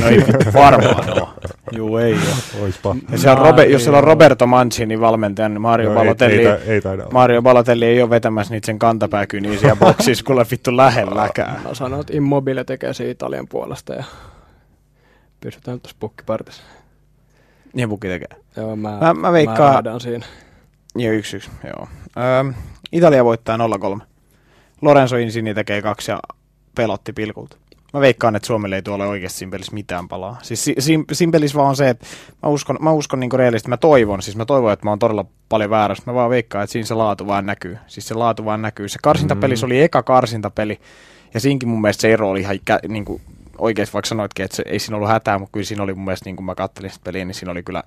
No 0.00 0.06
ei 0.08 0.18
varmaan 0.54 1.20
oo. 1.22 1.34
Juu, 1.72 1.96
ei 1.96 2.14
oo. 2.14 2.62
Oispa. 2.62 2.96
Ja 3.12 3.18
se 3.18 3.30
on 3.30 3.38
Robe, 3.38 3.64
jos 3.64 3.82
siellä 3.82 3.98
on 3.98 4.04
Roberto 4.04 4.46
Mancini 4.46 5.00
valmentaja, 5.00 5.48
niin 5.48 5.60
Mario 5.60 5.90
ei, 5.90 5.94
Balotelli, 5.96 6.46
ei, 6.46 6.80
ta- 6.80 6.92
ei 6.92 6.98
olla. 7.00 7.12
Mario 7.12 7.42
Balotelli 7.42 7.84
ei 7.84 8.02
ole 8.02 8.10
vetämässä 8.10 8.54
niitä 8.54 8.66
sen 8.66 8.78
kantapääkyniä 8.78 9.58
siellä 9.58 9.76
boksissa, 9.76 10.24
kuule 10.24 10.46
vittu 10.50 10.76
lähelläkään. 10.76 11.62
Mä 11.62 11.74
sanoin, 11.74 12.00
että 12.00 12.16
Immobile 12.16 12.64
tekee 12.64 12.94
se 12.94 13.10
Italian 13.10 13.48
puolesta 13.48 13.94
ja 13.94 14.04
pysytään 15.40 15.80
tuossa 15.80 15.96
pukkipartissa. 16.00 16.62
Niin 17.74 17.88
pukki 17.88 18.08
tekee. 18.08 18.28
Joo, 18.56 18.76
mä, 18.76 18.98
Mä- 19.00 19.14
mä 19.14 19.32
veikkaan- 19.32 19.84
Mä 19.84 19.98
siinä. 19.98 20.26
Joo, 20.96 21.12
yksi 21.12 21.36
yksi, 21.36 21.50
joo. 21.64 21.88
Öö, 22.16 22.52
Italia 22.92 23.24
voittaa 23.24 23.56
0-3. 23.56 24.00
Lorenzo 24.82 25.16
Insigne 25.16 25.54
tekee 25.54 25.82
kaksi 25.82 26.10
ja 26.10 26.20
pelotti 26.74 27.12
pilkulta. 27.12 27.56
Mä 27.94 28.00
veikkaan, 28.00 28.36
että 28.36 28.46
Suomelle 28.46 28.76
ei 28.76 28.82
tuolla 28.82 29.06
oikeasti 29.06 29.38
siinä 29.38 29.50
pelissä 29.50 29.74
mitään 29.74 30.08
palaa. 30.08 30.36
Siis 30.42 30.64
si- 30.64 30.74
siinä, 30.78 31.04
siinä 31.12 31.32
pelissä 31.32 31.56
vaan 31.58 31.68
on 31.68 31.76
se, 31.76 31.88
että 31.88 32.06
mä 32.42 32.48
uskon, 32.48 32.76
mä 32.80 32.92
uskon 32.92 33.20
niin 33.20 33.32
reellisesti, 33.32 33.68
mä 33.68 33.76
toivon, 33.76 34.22
siis 34.22 34.36
mä 34.36 34.44
toivon, 34.44 34.72
että 34.72 34.86
mä 34.86 34.90
oon 34.90 34.98
todella 34.98 35.24
paljon 35.48 35.70
väärässä. 35.70 36.02
Mä 36.06 36.14
vaan 36.14 36.30
veikkaan, 36.30 36.64
että 36.64 36.72
siinä 36.72 36.86
se 36.86 36.94
laatu 36.94 37.26
vaan 37.26 37.46
näkyy. 37.46 37.78
Siis 37.86 38.08
se 38.08 38.14
laatu 38.14 38.44
vaan 38.44 38.62
näkyy. 38.62 38.88
Se 38.88 38.98
karsintapelissä 39.02 39.66
Mm. 39.66 39.68
oli 39.68 39.82
eka 39.82 40.02
karsintapeli, 40.02 40.80
ja 41.34 41.40
siinkin 41.40 41.68
mun 41.68 41.80
mielestä 41.80 42.00
se 42.00 42.12
ero 42.12 42.30
oli 42.30 42.40
ihan 42.40 42.58
niin 42.88 43.04
kuin, 43.04 43.22
oikeasti 43.58 43.92
vaikka 43.92 44.08
sanoitkin, 44.08 44.44
että 44.44 44.56
se, 44.56 44.62
ei 44.66 44.78
siinä 44.78 44.96
ollut 44.96 45.08
hätää, 45.10 45.38
mutta 45.38 45.52
kyllä 45.52 45.66
siinä 45.66 45.82
oli 45.82 45.94
mun 45.94 46.04
mielestä, 46.04 46.24
niin 46.24 46.36
kun 46.36 46.44
mä 46.44 46.54
kattelin 46.54 46.90
sitä 46.90 47.04
peliä, 47.04 47.24
niin 47.24 47.34
siinä 47.34 47.52
oli 47.52 47.62
kyllä 47.62 47.82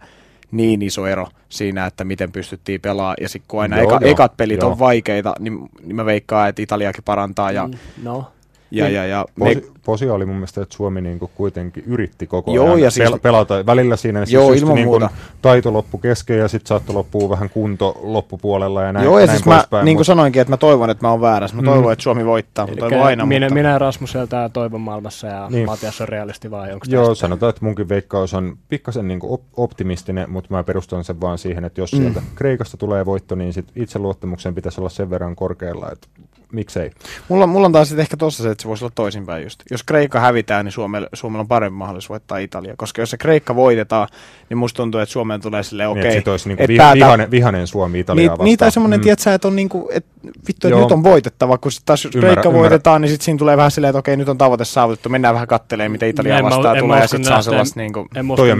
niin 0.52 0.82
iso 0.82 1.08
ero 1.08 1.28
siinä, 1.50 1.86
että 1.86 2.04
miten 2.04 2.32
pystyttiin 2.32 2.82
pelaamaan. 2.82 3.16
Ja 3.22 3.30
sitten 3.30 3.48
kun 3.48 3.62
aina 3.62 3.78
Joo, 3.78 3.84
eka, 3.86 3.98
joo, 4.02 4.12
ekat 4.12 4.38
pelit 4.38 4.62
joo. 4.62 4.72
on 4.72 4.80
vaikeita, 4.80 5.34
niin, 5.40 5.60
niin 5.84 5.96
mä 5.96 6.06
veikkaan, 6.06 6.50
että 6.50 6.62
Italiakin 6.62 7.04
parantaa. 7.04 7.52
Ja, 7.52 7.68
Mm, 7.68 7.74
No, 8.04 8.32
ja, 8.72 8.84
Niin. 8.86 8.96
ja, 8.96 9.06
ja 9.06 9.26
Posi, 9.40 9.72
posia 9.86 10.14
oli 10.14 10.26
mun 10.26 10.36
mielestä, 10.36 10.62
että 10.62 10.76
Suomi 10.76 11.02
niinku 11.02 11.32
kuitenkin 11.36 11.84
yritti 11.88 12.28
koko 12.28 12.54
Joo, 12.54 12.66
ajan 12.66 12.80
ja 12.80 12.92
siis- 12.92 13.10
pel- 13.10 13.20
pelata. 13.20 13.66
Välillä 13.66 13.96
siinä 13.96 14.20
siis 14.26 14.34
Joo, 14.34 14.54
ilman 14.54 14.76
niinku 14.76 14.90
muuta. 14.92 15.10
taito 15.42 15.74
loppu 15.74 15.98
kesken 15.98 16.38
ja 16.40 16.48
sitten 16.48 16.68
saattoi 16.68 16.94
loppua 16.96 17.30
vähän 17.30 17.50
kunto 17.50 18.00
loppupuolella 18.04 18.84
ja 18.84 18.94
näin, 18.94 19.06
Joo, 19.06 19.20
ja 19.20 19.26
näin 19.26 19.38
siis 19.38 19.46
mä, 19.48 19.54
poispäin. 19.56 19.86
niin 19.86 19.96
kuin 19.98 20.02
mut- 20.02 20.08
sanoinkin, 20.08 20.42
että 20.42 20.52
mä 20.52 20.58
toivon, 20.58 20.90
että 20.90 21.06
mä 21.06 21.12
oon 21.12 21.22
väärässä. 21.22 21.56
Mä 21.56 21.62
Mm. 21.62 21.66
toivon, 21.66 21.94
että 21.94 22.04
Suomi 22.04 22.26
voittaa. 22.26 22.68
Mä 22.68 22.76
toivon 22.76 23.02
aina, 23.02 23.26
minä, 23.26 23.46
mutta... 23.46 23.54
minä 23.54 23.70
ja 23.70 23.80
Rasmus 23.80 24.12
sieltä 24.12 24.50
toivon 24.54 24.82
maailmassa 24.82 25.28
ja 25.28 25.42
Niin. 25.42 25.52
niin. 25.54 25.66
Matias 25.66 26.02
on 26.02 26.08
realisti 26.08 26.52
vai 26.52 26.74
onko 26.74 26.86
Joo, 26.90 27.08
tästä? 27.08 27.22
sanotaan, 27.22 27.50
että 27.50 27.66
munkin 27.66 27.90
veikkaus 27.90 28.34
on 28.34 28.58
pikkasen 28.70 29.08
niinku 29.08 29.34
op- 29.34 29.44
optimistinen, 29.58 30.30
mutta 30.30 30.54
mä 30.54 30.64
perustan 30.64 31.04
sen 31.04 31.22
vaan 31.22 31.38
siihen, 31.38 31.66
että 31.66 31.82
jos 31.82 31.94
Mm. 31.94 31.98
sieltä 32.00 32.22
Kreikasta 32.36 32.78
tulee 32.78 33.06
voitto, 33.06 33.36
niin 33.36 33.54
sit 33.54 33.72
itseluottamuksen 33.76 34.56
pitäisi 34.56 34.82
olla 34.82 34.90
sen 34.90 35.10
verran 35.10 35.36
korkealla, 35.36 35.92
että 35.92 36.08
miksei. 36.52 36.92
Mulla, 37.30 37.48
mulla 37.48 37.66
on 37.66 37.72
taas 37.72 37.94
ehkä 37.94 38.18
tossa 38.18 38.44
se, 38.44 38.50
että 38.52 38.62
se 38.62 38.68
voisi 38.68 38.86
olla 38.86 38.92
toisinpäin 38.96 39.44
just. 39.44 39.64
Jos 39.72 39.84
Kreikka 39.84 40.20
hävitään, 40.20 40.66
niin 40.66 40.72
Suomella, 40.74 41.08
Suomella 41.14 41.42
on 41.42 41.48
parempi 41.48 41.78
mahdollisuus 41.78 42.10
voittaa 42.10 42.38
Italia. 42.38 42.74
Koska 42.78 43.02
jos 43.02 43.10
se 43.10 43.18
Kreikka 43.18 43.56
voitetaan, 43.56 44.08
niin 44.50 44.58
musta 44.58 44.78
tuntuu, 44.78 45.02
että 45.02 45.14
Suomeen 45.14 45.42
tulee 45.42 45.64
silleen, 45.64 45.90
okei. 45.90 46.02
Niin, 46.04 46.08
Okay, 46.10 46.18
että 46.18 46.22
sit 46.22 46.28
olisi 46.28 46.50
niinku 46.50 46.64
et 46.64 46.68
vi- 46.68 46.78
päätä- 46.78 46.96
vihanen, 46.96 47.32
vihanen 47.32 47.68
Suomi 47.68 48.00
Italiaa 48.00 48.22
Niin, 48.22 48.32
vastaan. 48.32 48.46
niin 48.46 48.58
tai 48.58 48.72
semmoinen, 48.72 49.00
Mm. 49.02 49.10
että 49.36 49.48
on 49.48 49.56
niinku, 49.56 49.90
että 49.94 50.10
vittu, 50.48 50.68
että 50.68 50.80
nyt 50.80 50.92
on 50.92 51.04
voitettava, 51.04 51.58
kun 51.58 51.72
sit 51.72 51.84
taas 51.86 52.04
jos 52.06 52.16
Ymmärrän, 52.16 52.34
Kreikka 52.36 52.50
ymmärrän. 52.50 52.62
voitetaan, 52.72 53.02
niin 53.02 53.10
sitten 53.10 53.26
siinä 53.26 53.38
tulee 53.38 53.58
vähän 53.58 53.72
silleen, 53.72 53.90
että 53.90 54.00
okei, 54.00 54.18
nyt 54.18 54.30
on 54.30 54.38
tavoite 54.38 54.66
saavutettu, 54.66 55.10
mennään 55.10 55.34
vähän 55.34 55.48
kattelemaan, 55.48 55.92
mitä 55.92 56.06
Italia 56.06 56.38
En 56.38 56.44
mä- 56.46 56.50
vastaan 56.50 56.78
en 56.78 56.84
tulee, 56.84 57.00
ja 57.00 57.08
sitten 57.08 57.26
saa 57.26 57.42
sellaista 57.42 57.80
niinku, 57.80 58.08
En 58.16 58.26
musta 58.26 58.42
toi 58.42 58.52
on, 58.52 58.58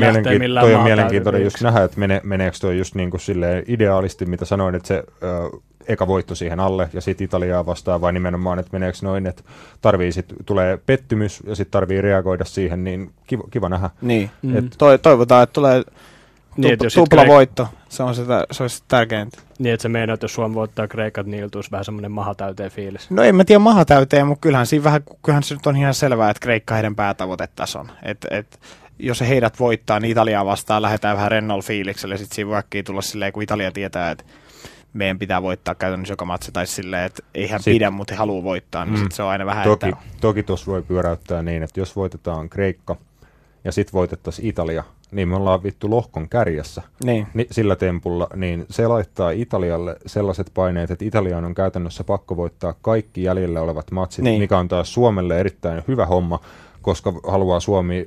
mielenkiintoinen 0.84 1.44
just 1.44 1.62
nähdä, 1.62 1.84
että 1.84 2.00
mene, 2.00 2.22
meneekö 2.24 2.58
toi 2.62 2.78
just 2.78 2.96
niin 2.96 3.12
kuin 3.12 3.22
silleen 3.22 3.64
ideaalisti, 3.68 4.26
mitä 4.26 4.46
sanoin, 4.46 4.76
että 4.76 4.88
se 4.88 5.04
eka 5.88 6.08
voitto 6.08 6.36
siihen 6.36 6.60
alle 6.60 6.90
ja 6.94 7.02
sitten 7.02 7.26
Italiaa 7.26 7.66
vastaan, 7.66 8.02
vai 8.02 8.14
nimenomaan, 8.14 8.60
että 8.60 8.70
meneekö 8.74 8.98
noin, 9.02 9.28
että 9.28 9.44
tarvii 9.82 10.12
sit, 10.12 10.26
tulee 10.46 10.78
pettymys 10.86 11.44
ja 11.48 11.56
sitten 11.56 11.72
tarvii 11.72 12.02
reagoida 12.02 12.46
siihen, 12.46 12.84
niin 12.84 13.12
kiva, 13.28 13.44
kiva 13.52 13.70
nähdä. 13.70 13.90
niin. 14.02 14.32
Mm. 14.42 14.58
Et 14.58 14.66
toi, 14.78 15.00
toivotaan, 15.00 15.44
että 15.44 15.54
tulee 15.54 15.76
Niin, 15.78 15.84
tupla, 16.56 16.74
että 16.74 16.86
jos 16.86 16.94
sit 16.94 17.04
tupla 17.04 17.22
Kreik- 17.24 17.28
voitto. 17.28 17.68
Se 17.90 18.04
on 18.04 18.16
sitä, 18.16 18.46
se 18.52 18.64
olisi 18.64 18.84
tärkeintä. 18.88 19.38
Niin, 19.60 19.74
että 19.74 19.82
se 19.82 19.90
meinaa, 19.90 20.14
että 20.14 20.24
jos 20.24 20.34
Suomi 20.34 20.56
voittaa 20.56 20.88
Kreikat, 20.88 21.28
niin 21.28 21.44
iltuisi 21.44 21.72
vähän 21.72 21.86
semmoinen 21.86 22.12
maha 22.12 22.36
täyteen 22.36 22.72
fiilis. 22.72 23.10
No 23.12 23.24
en 23.24 23.36
mä 23.36 23.46
tiedä 23.46 23.60
maha 23.60 23.86
täyteen, 23.86 24.28
mutta 24.28 24.42
kyllähän 24.42 24.68
siinä 24.68 24.84
vähän, 24.84 25.02
kyllähän 25.26 25.44
se 25.44 25.56
nyt 25.56 25.68
on 25.68 25.78
ihan 25.78 25.94
selvää, 25.94 26.30
että 26.30 26.42
Kreikka 26.42 26.74
heidän 26.74 26.96
päätavoitetason. 26.96 27.82
on. 27.82 27.92
Et, 28.04 28.28
et, 28.32 28.60
jos 29.00 29.18
se 29.18 29.28
heidät 29.28 29.60
voittaa, 29.60 30.00
niin 30.00 30.12
Italiaa 30.12 30.46
vastaan 30.46 30.82
lähdetään 30.82 31.16
vähän 31.18 31.32
rennolla 31.32 31.62
fiiliksellä, 31.64 32.14
ja 32.14 32.18
sitten 32.18 32.36
siinä 32.36 32.50
voi 32.50 32.84
tulla 32.84 33.02
silleen, 33.02 33.34
kun 33.34 33.44
Italia 33.44 33.72
tietää, 33.72 34.12
että 34.12 34.24
meidän 34.94 35.20
pitää 35.20 35.42
voittaa 35.42 35.76
käytännössä 35.76 36.12
joka 36.12 36.26
matsi, 36.26 36.52
tai 36.52 36.68
silleen, 36.68 37.04
että 37.06 37.24
ei 37.36 37.48
hän 37.48 37.60
Sit- 37.64 37.74
pidä, 37.74 37.92
mutta 37.92 38.14
he 38.14 38.18
haluaa 38.18 38.44
voittaa, 38.44 38.86
niin 38.86 38.96
Mm. 38.96 39.04
sit 39.04 39.12
se 39.12 39.24
on 39.24 39.30
aina 39.30 39.46
vähän, 39.46 39.64
Toki, 39.64 39.90
että 39.90 40.02
toki 40.22 40.44
tuossa 40.44 40.72
voi 40.72 40.82
pyöräyttää 40.82 41.44
niin, 41.44 41.64
että 41.64 41.80
jos 41.80 41.96
voitetaan 41.96 42.50
Kreikka 42.50 42.96
ja 43.64 43.72
sitten 43.72 43.94
voitettaisiin 43.94 44.48
Italia, 44.50 44.84
niin 45.12 45.28
me 45.28 45.36
ollaan 45.36 45.64
vittu 45.64 45.90
lohkon 45.90 46.30
kärjessä. 46.30 46.82
niin, 47.04 47.28
Ni, 47.34 47.48
sillä 47.52 47.76
tempulla, 47.76 48.28
niin 48.36 48.66
se 48.70 48.88
laittaa 48.88 49.32
Italialle 49.32 49.96
sellaiset 50.06 50.52
paineet, 50.54 50.92
että 50.92 51.06
Italian 51.06 51.46
on 51.46 51.56
käytännössä 51.56 52.04
pakko 52.04 52.38
voittaa 52.38 52.74
kaikki 52.82 53.24
jäljellä 53.24 53.62
olevat 53.62 53.92
matsit, 53.92 54.24
Niin. 54.24 54.42
mikä 54.42 54.58
on 54.58 54.68
taas 54.68 54.94
Suomelle 54.94 55.40
erittäin 55.40 55.84
hyvä 55.88 56.06
homma, 56.06 56.40
koska 56.82 57.14
haluaa 57.28 57.60
Suomi, 57.60 58.06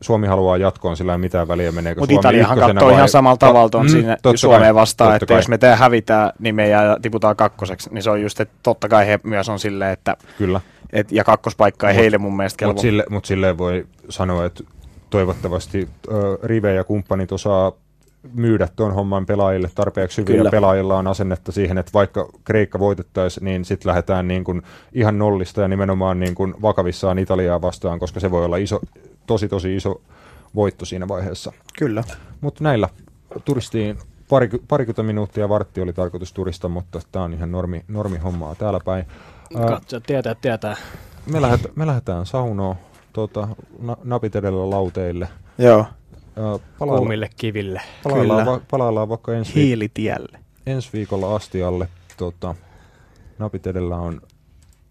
Suomi 0.00 0.26
haluaa 0.26 0.56
jatkoon 0.56 0.96
sillä 0.96 1.12
ei 1.12 1.18
mitään 1.18 1.48
väliä 1.48 1.72
meneekö 1.72 2.00
mutta 2.00 2.12
Suomi 2.12 2.20
Italiahan 2.20 2.58
katsoo 2.58 2.86
vai- 2.88 2.94
ihan 2.94 3.08
samalla 3.08 3.36
tavalla 3.36 3.68
tuon 3.68 3.86
Mm, 3.86 3.90
siinä 3.90 4.16
Suomeen 4.34 4.74
vastaan, 4.74 5.16
että 5.16 5.34
jos 5.34 5.48
me 5.48 5.58
tehdään 5.58 5.78
hävitään, 5.78 6.32
niin 6.38 6.54
me 6.54 6.68
jää, 6.68 6.96
tiputaan 7.02 7.36
kakkoseksi, 7.36 7.90
niin 7.92 8.02
se 8.02 8.10
on 8.10 8.22
just, 8.22 8.40
että 8.40 8.54
totta 8.62 8.88
kai 8.88 9.06
he 9.06 9.20
myös 9.22 9.48
on 9.48 9.58
silleen, 9.58 9.92
että 9.92 10.16
Kyllä, 10.38 10.60
et, 10.92 11.12
ja 11.12 11.24
kakkospaikka 11.24 11.88
ei 11.88 11.94
Mut- 11.94 12.00
heille 12.00 12.18
mun 12.18 12.36
mielestä 12.36 12.58
kelpo. 12.58 12.70
mutta 12.72 12.82
sille, 12.82 13.04
mut 13.10 13.24
silleen 13.24 13.58
voi 13.58 13.86
sanoa, 14.08 14.44
että 14.44 14.64
toivottavasti 15.10 15.88
ö, 16.12 16.38
Rive 16.42 16.74
ja 16.74 16.84
kumppanit 16.84 17.32
osaa 17.32 17.72
myydä 18.34 18.68
tuon 18.76 18.94
homman 18.94 19.26
pelaajille 19.26 19.70
tarpeeksi 19.74 20.20
hyvin, 20.20 20.36
Kyllä. 20.36 20.46
ja 20.46 20.50
pelaajilla 20.50 20.98
on 20.98 21.06
asennetta 21.06 21.52
siihen, 21.52 21.78
että 21.78 21.92
vaikka 21.94 22.28
Kreikka 22.44 22.78
voitettaisiin, 22.78 23.44
niin 23.44 23.64
sitten 23.64 23.88
lähdetään 23.88 24.28
niin 24.28 24.44
kuin 24.44 24.62
ihan 24.92 25.18
nollista 25.18 25.60
ja 25.60 25.68
nimenomaan 25.68 26.20
niin 26.20 26.34
kuin 26.34 26.54
vakavissaan 26.62 27.18
Italiaa 27.18 27.62
vastaan, 27.62 27.98
koska 27.98 28.20
se 28.20 28.30
voi 28.30 28.44
olla 28.44 28.56
iso, 28.56 28.80
tosi 29.26 29.48
tosi 29.48 29.76
iso 29.76 30.00
voitto 30.54 30.84
siinä 30.84 31.08
vaiheessa. 31.08 31.52
Kyllä. 31.78 32.04
Mutta 32.40 32.64
näillä 32.64 32.88
turistiin 33.44 33.98
pari, 34.28 34.50
parikymmentä 34.68 35.02
minuuttia 35.02 35.48
vartti 35.48 35.80
oli 35.80 35.92
tarkoitus 35.92 36.32
turista, 36.32 36.68
mutta 36.68 37.00
tämä 37.12 37.24
on 37.24 37.32
ihan 37.32 37.52
normi, 37.52 37.84
normi 37.88 38.18
hommaa 38.18 38.54
täällä 38.54 38.80
päin. 38.84 39.06
Ää, 39.56 39.68
Katso, 39.68 40.00
tietää, 40.00 40.34
tietää. 40.34 40.76
me, 41.32 41.42
lähet, 41.42 41.76
me 41.76 41.86
lähdetään 41.86 42.26
saunoon, 42.26 42.76
tota, 43.12 43.48
na, 43.78 43.96
napit 44.04 44.36
edellä 44.36 44.70
lauteille. 44.70 45.28
Joo, 45.58 45.86
palailla, 46.78 46.98
Kuumille 46.98 47.30
kiville. 47.36 47.80
palaillaan, 48.04 48.46
va, 48.46 48.60
palaillaan 48.70 49.08
vaikka 49.08 49.34
ensi, 49.34 49.52
viik- 49.52 49.54
hiilitielle. 49.56 50.38
ensi 50.66 50.88
viikolla 50.92 51.36
astialle. 51.36 51.88
Tota, 52.16 52.54
napit 53.38 53.66
edellä 53.66 53.96
on 53.96 54.20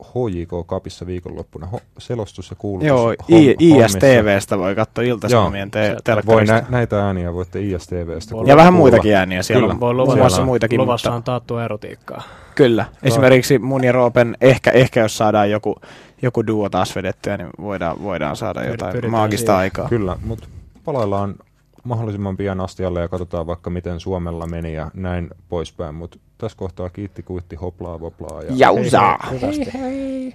HJK 0.03 0.49
Kapissa 0.67 1.05
viikonloppuna. 1.05 1.67
Ho, 1.67 1.79
selostus 1.97 2.49
ja 2.49 2.55
kuulutus. 2.59 2.87
Joo, 2.87 3.11
I. 3.11 3.55
ISTVstä 3.59 4.57
voi 4.57 4.75
katsoa 4.75 5.03
iltasanomien 5.03 5.71
te- 5.71 5.95
Voi 6.25 6.45
nä, 6.45 6.63
näitä 6.69 7.05
ääniä 7.05 7.33
voitte 7.33 7.59
ISTVstä 7.61 8.31
Voi. 8.35 8.47
Ja 8.47 8.55
vähän 8.55 8.73
kuulla. 8.73 8.81
muitakin 8.83 9.15
ääniä 9.15 9.43
siellä 9.43 9.61
Kyllä. 9.61 9.73
on. 9.73 9.79
Voi 9.79 9.93
luvassa, 9.93 10.17
muassa 10.17 10.45
muitakin, 10.45 10.81
luvassa 10.81 11.09
mutta 11.09 11.15
on 11.15 11.23
taattua 11.23 11.65
erotiikkaa. 11.65 12.21
kyllä. 12.55 12.85
Esimerkiksi 13.03 13.59
mun 13.59 13.83
ja 13.83 13.91
Roopen, 13.91 14.37
ehkä, 14.41 14.71
ehkä 14.71 14.99
jos 14.99 15.17
saadaan 15.17 15.51
joku, 15.51 15.75
joku 16.21 16.47
duo 16.47 16.69
taas 16.69 16.95
vedettyä, 16.95 17.37
niin 17.37 17.49
voidaan, 17.61 18.03
voidaan 18.03 18.35
saada 18.35 18.63
jotain 18.65 18.91
pyritään 18.91 19.11
maagista 19.11 19.45
siihen. 19.51 19.59
aikaa. 19.59 19.89
Kyllä, 19.89 20.17
mutta 20.25 20.47
palaillaan 20.87 21.35
mahdollisimman 21.83 22.37
pian 22.37 22.61
astialle 22.61 23.01
ja 23.01 23.07
katsotaan 23.07 23.47
vaikka 23.47 23.69
miten 23.69 23.99
Suomella 23.99 24.47
meni 24.47 24.73
ja 24.73 24.91
näin 24.93 25.29
poispäin. 25.49 25.95
Mutta 25.95 26.19
tässä 26.37 26.57
kohtaa 26.57 26.89
kiitti, 26.89 27.23
kuitti, 27.23 27.55
hoplaa, 27.55 27.99
voplaa. 27.99 28.41
Ja 28.41 28.51
Jausaa! 28.55 29.17
Hei 29.31 29.41
hei! 29.41 29.71
hei, 29.73 29.73
hei. 29.73 30.33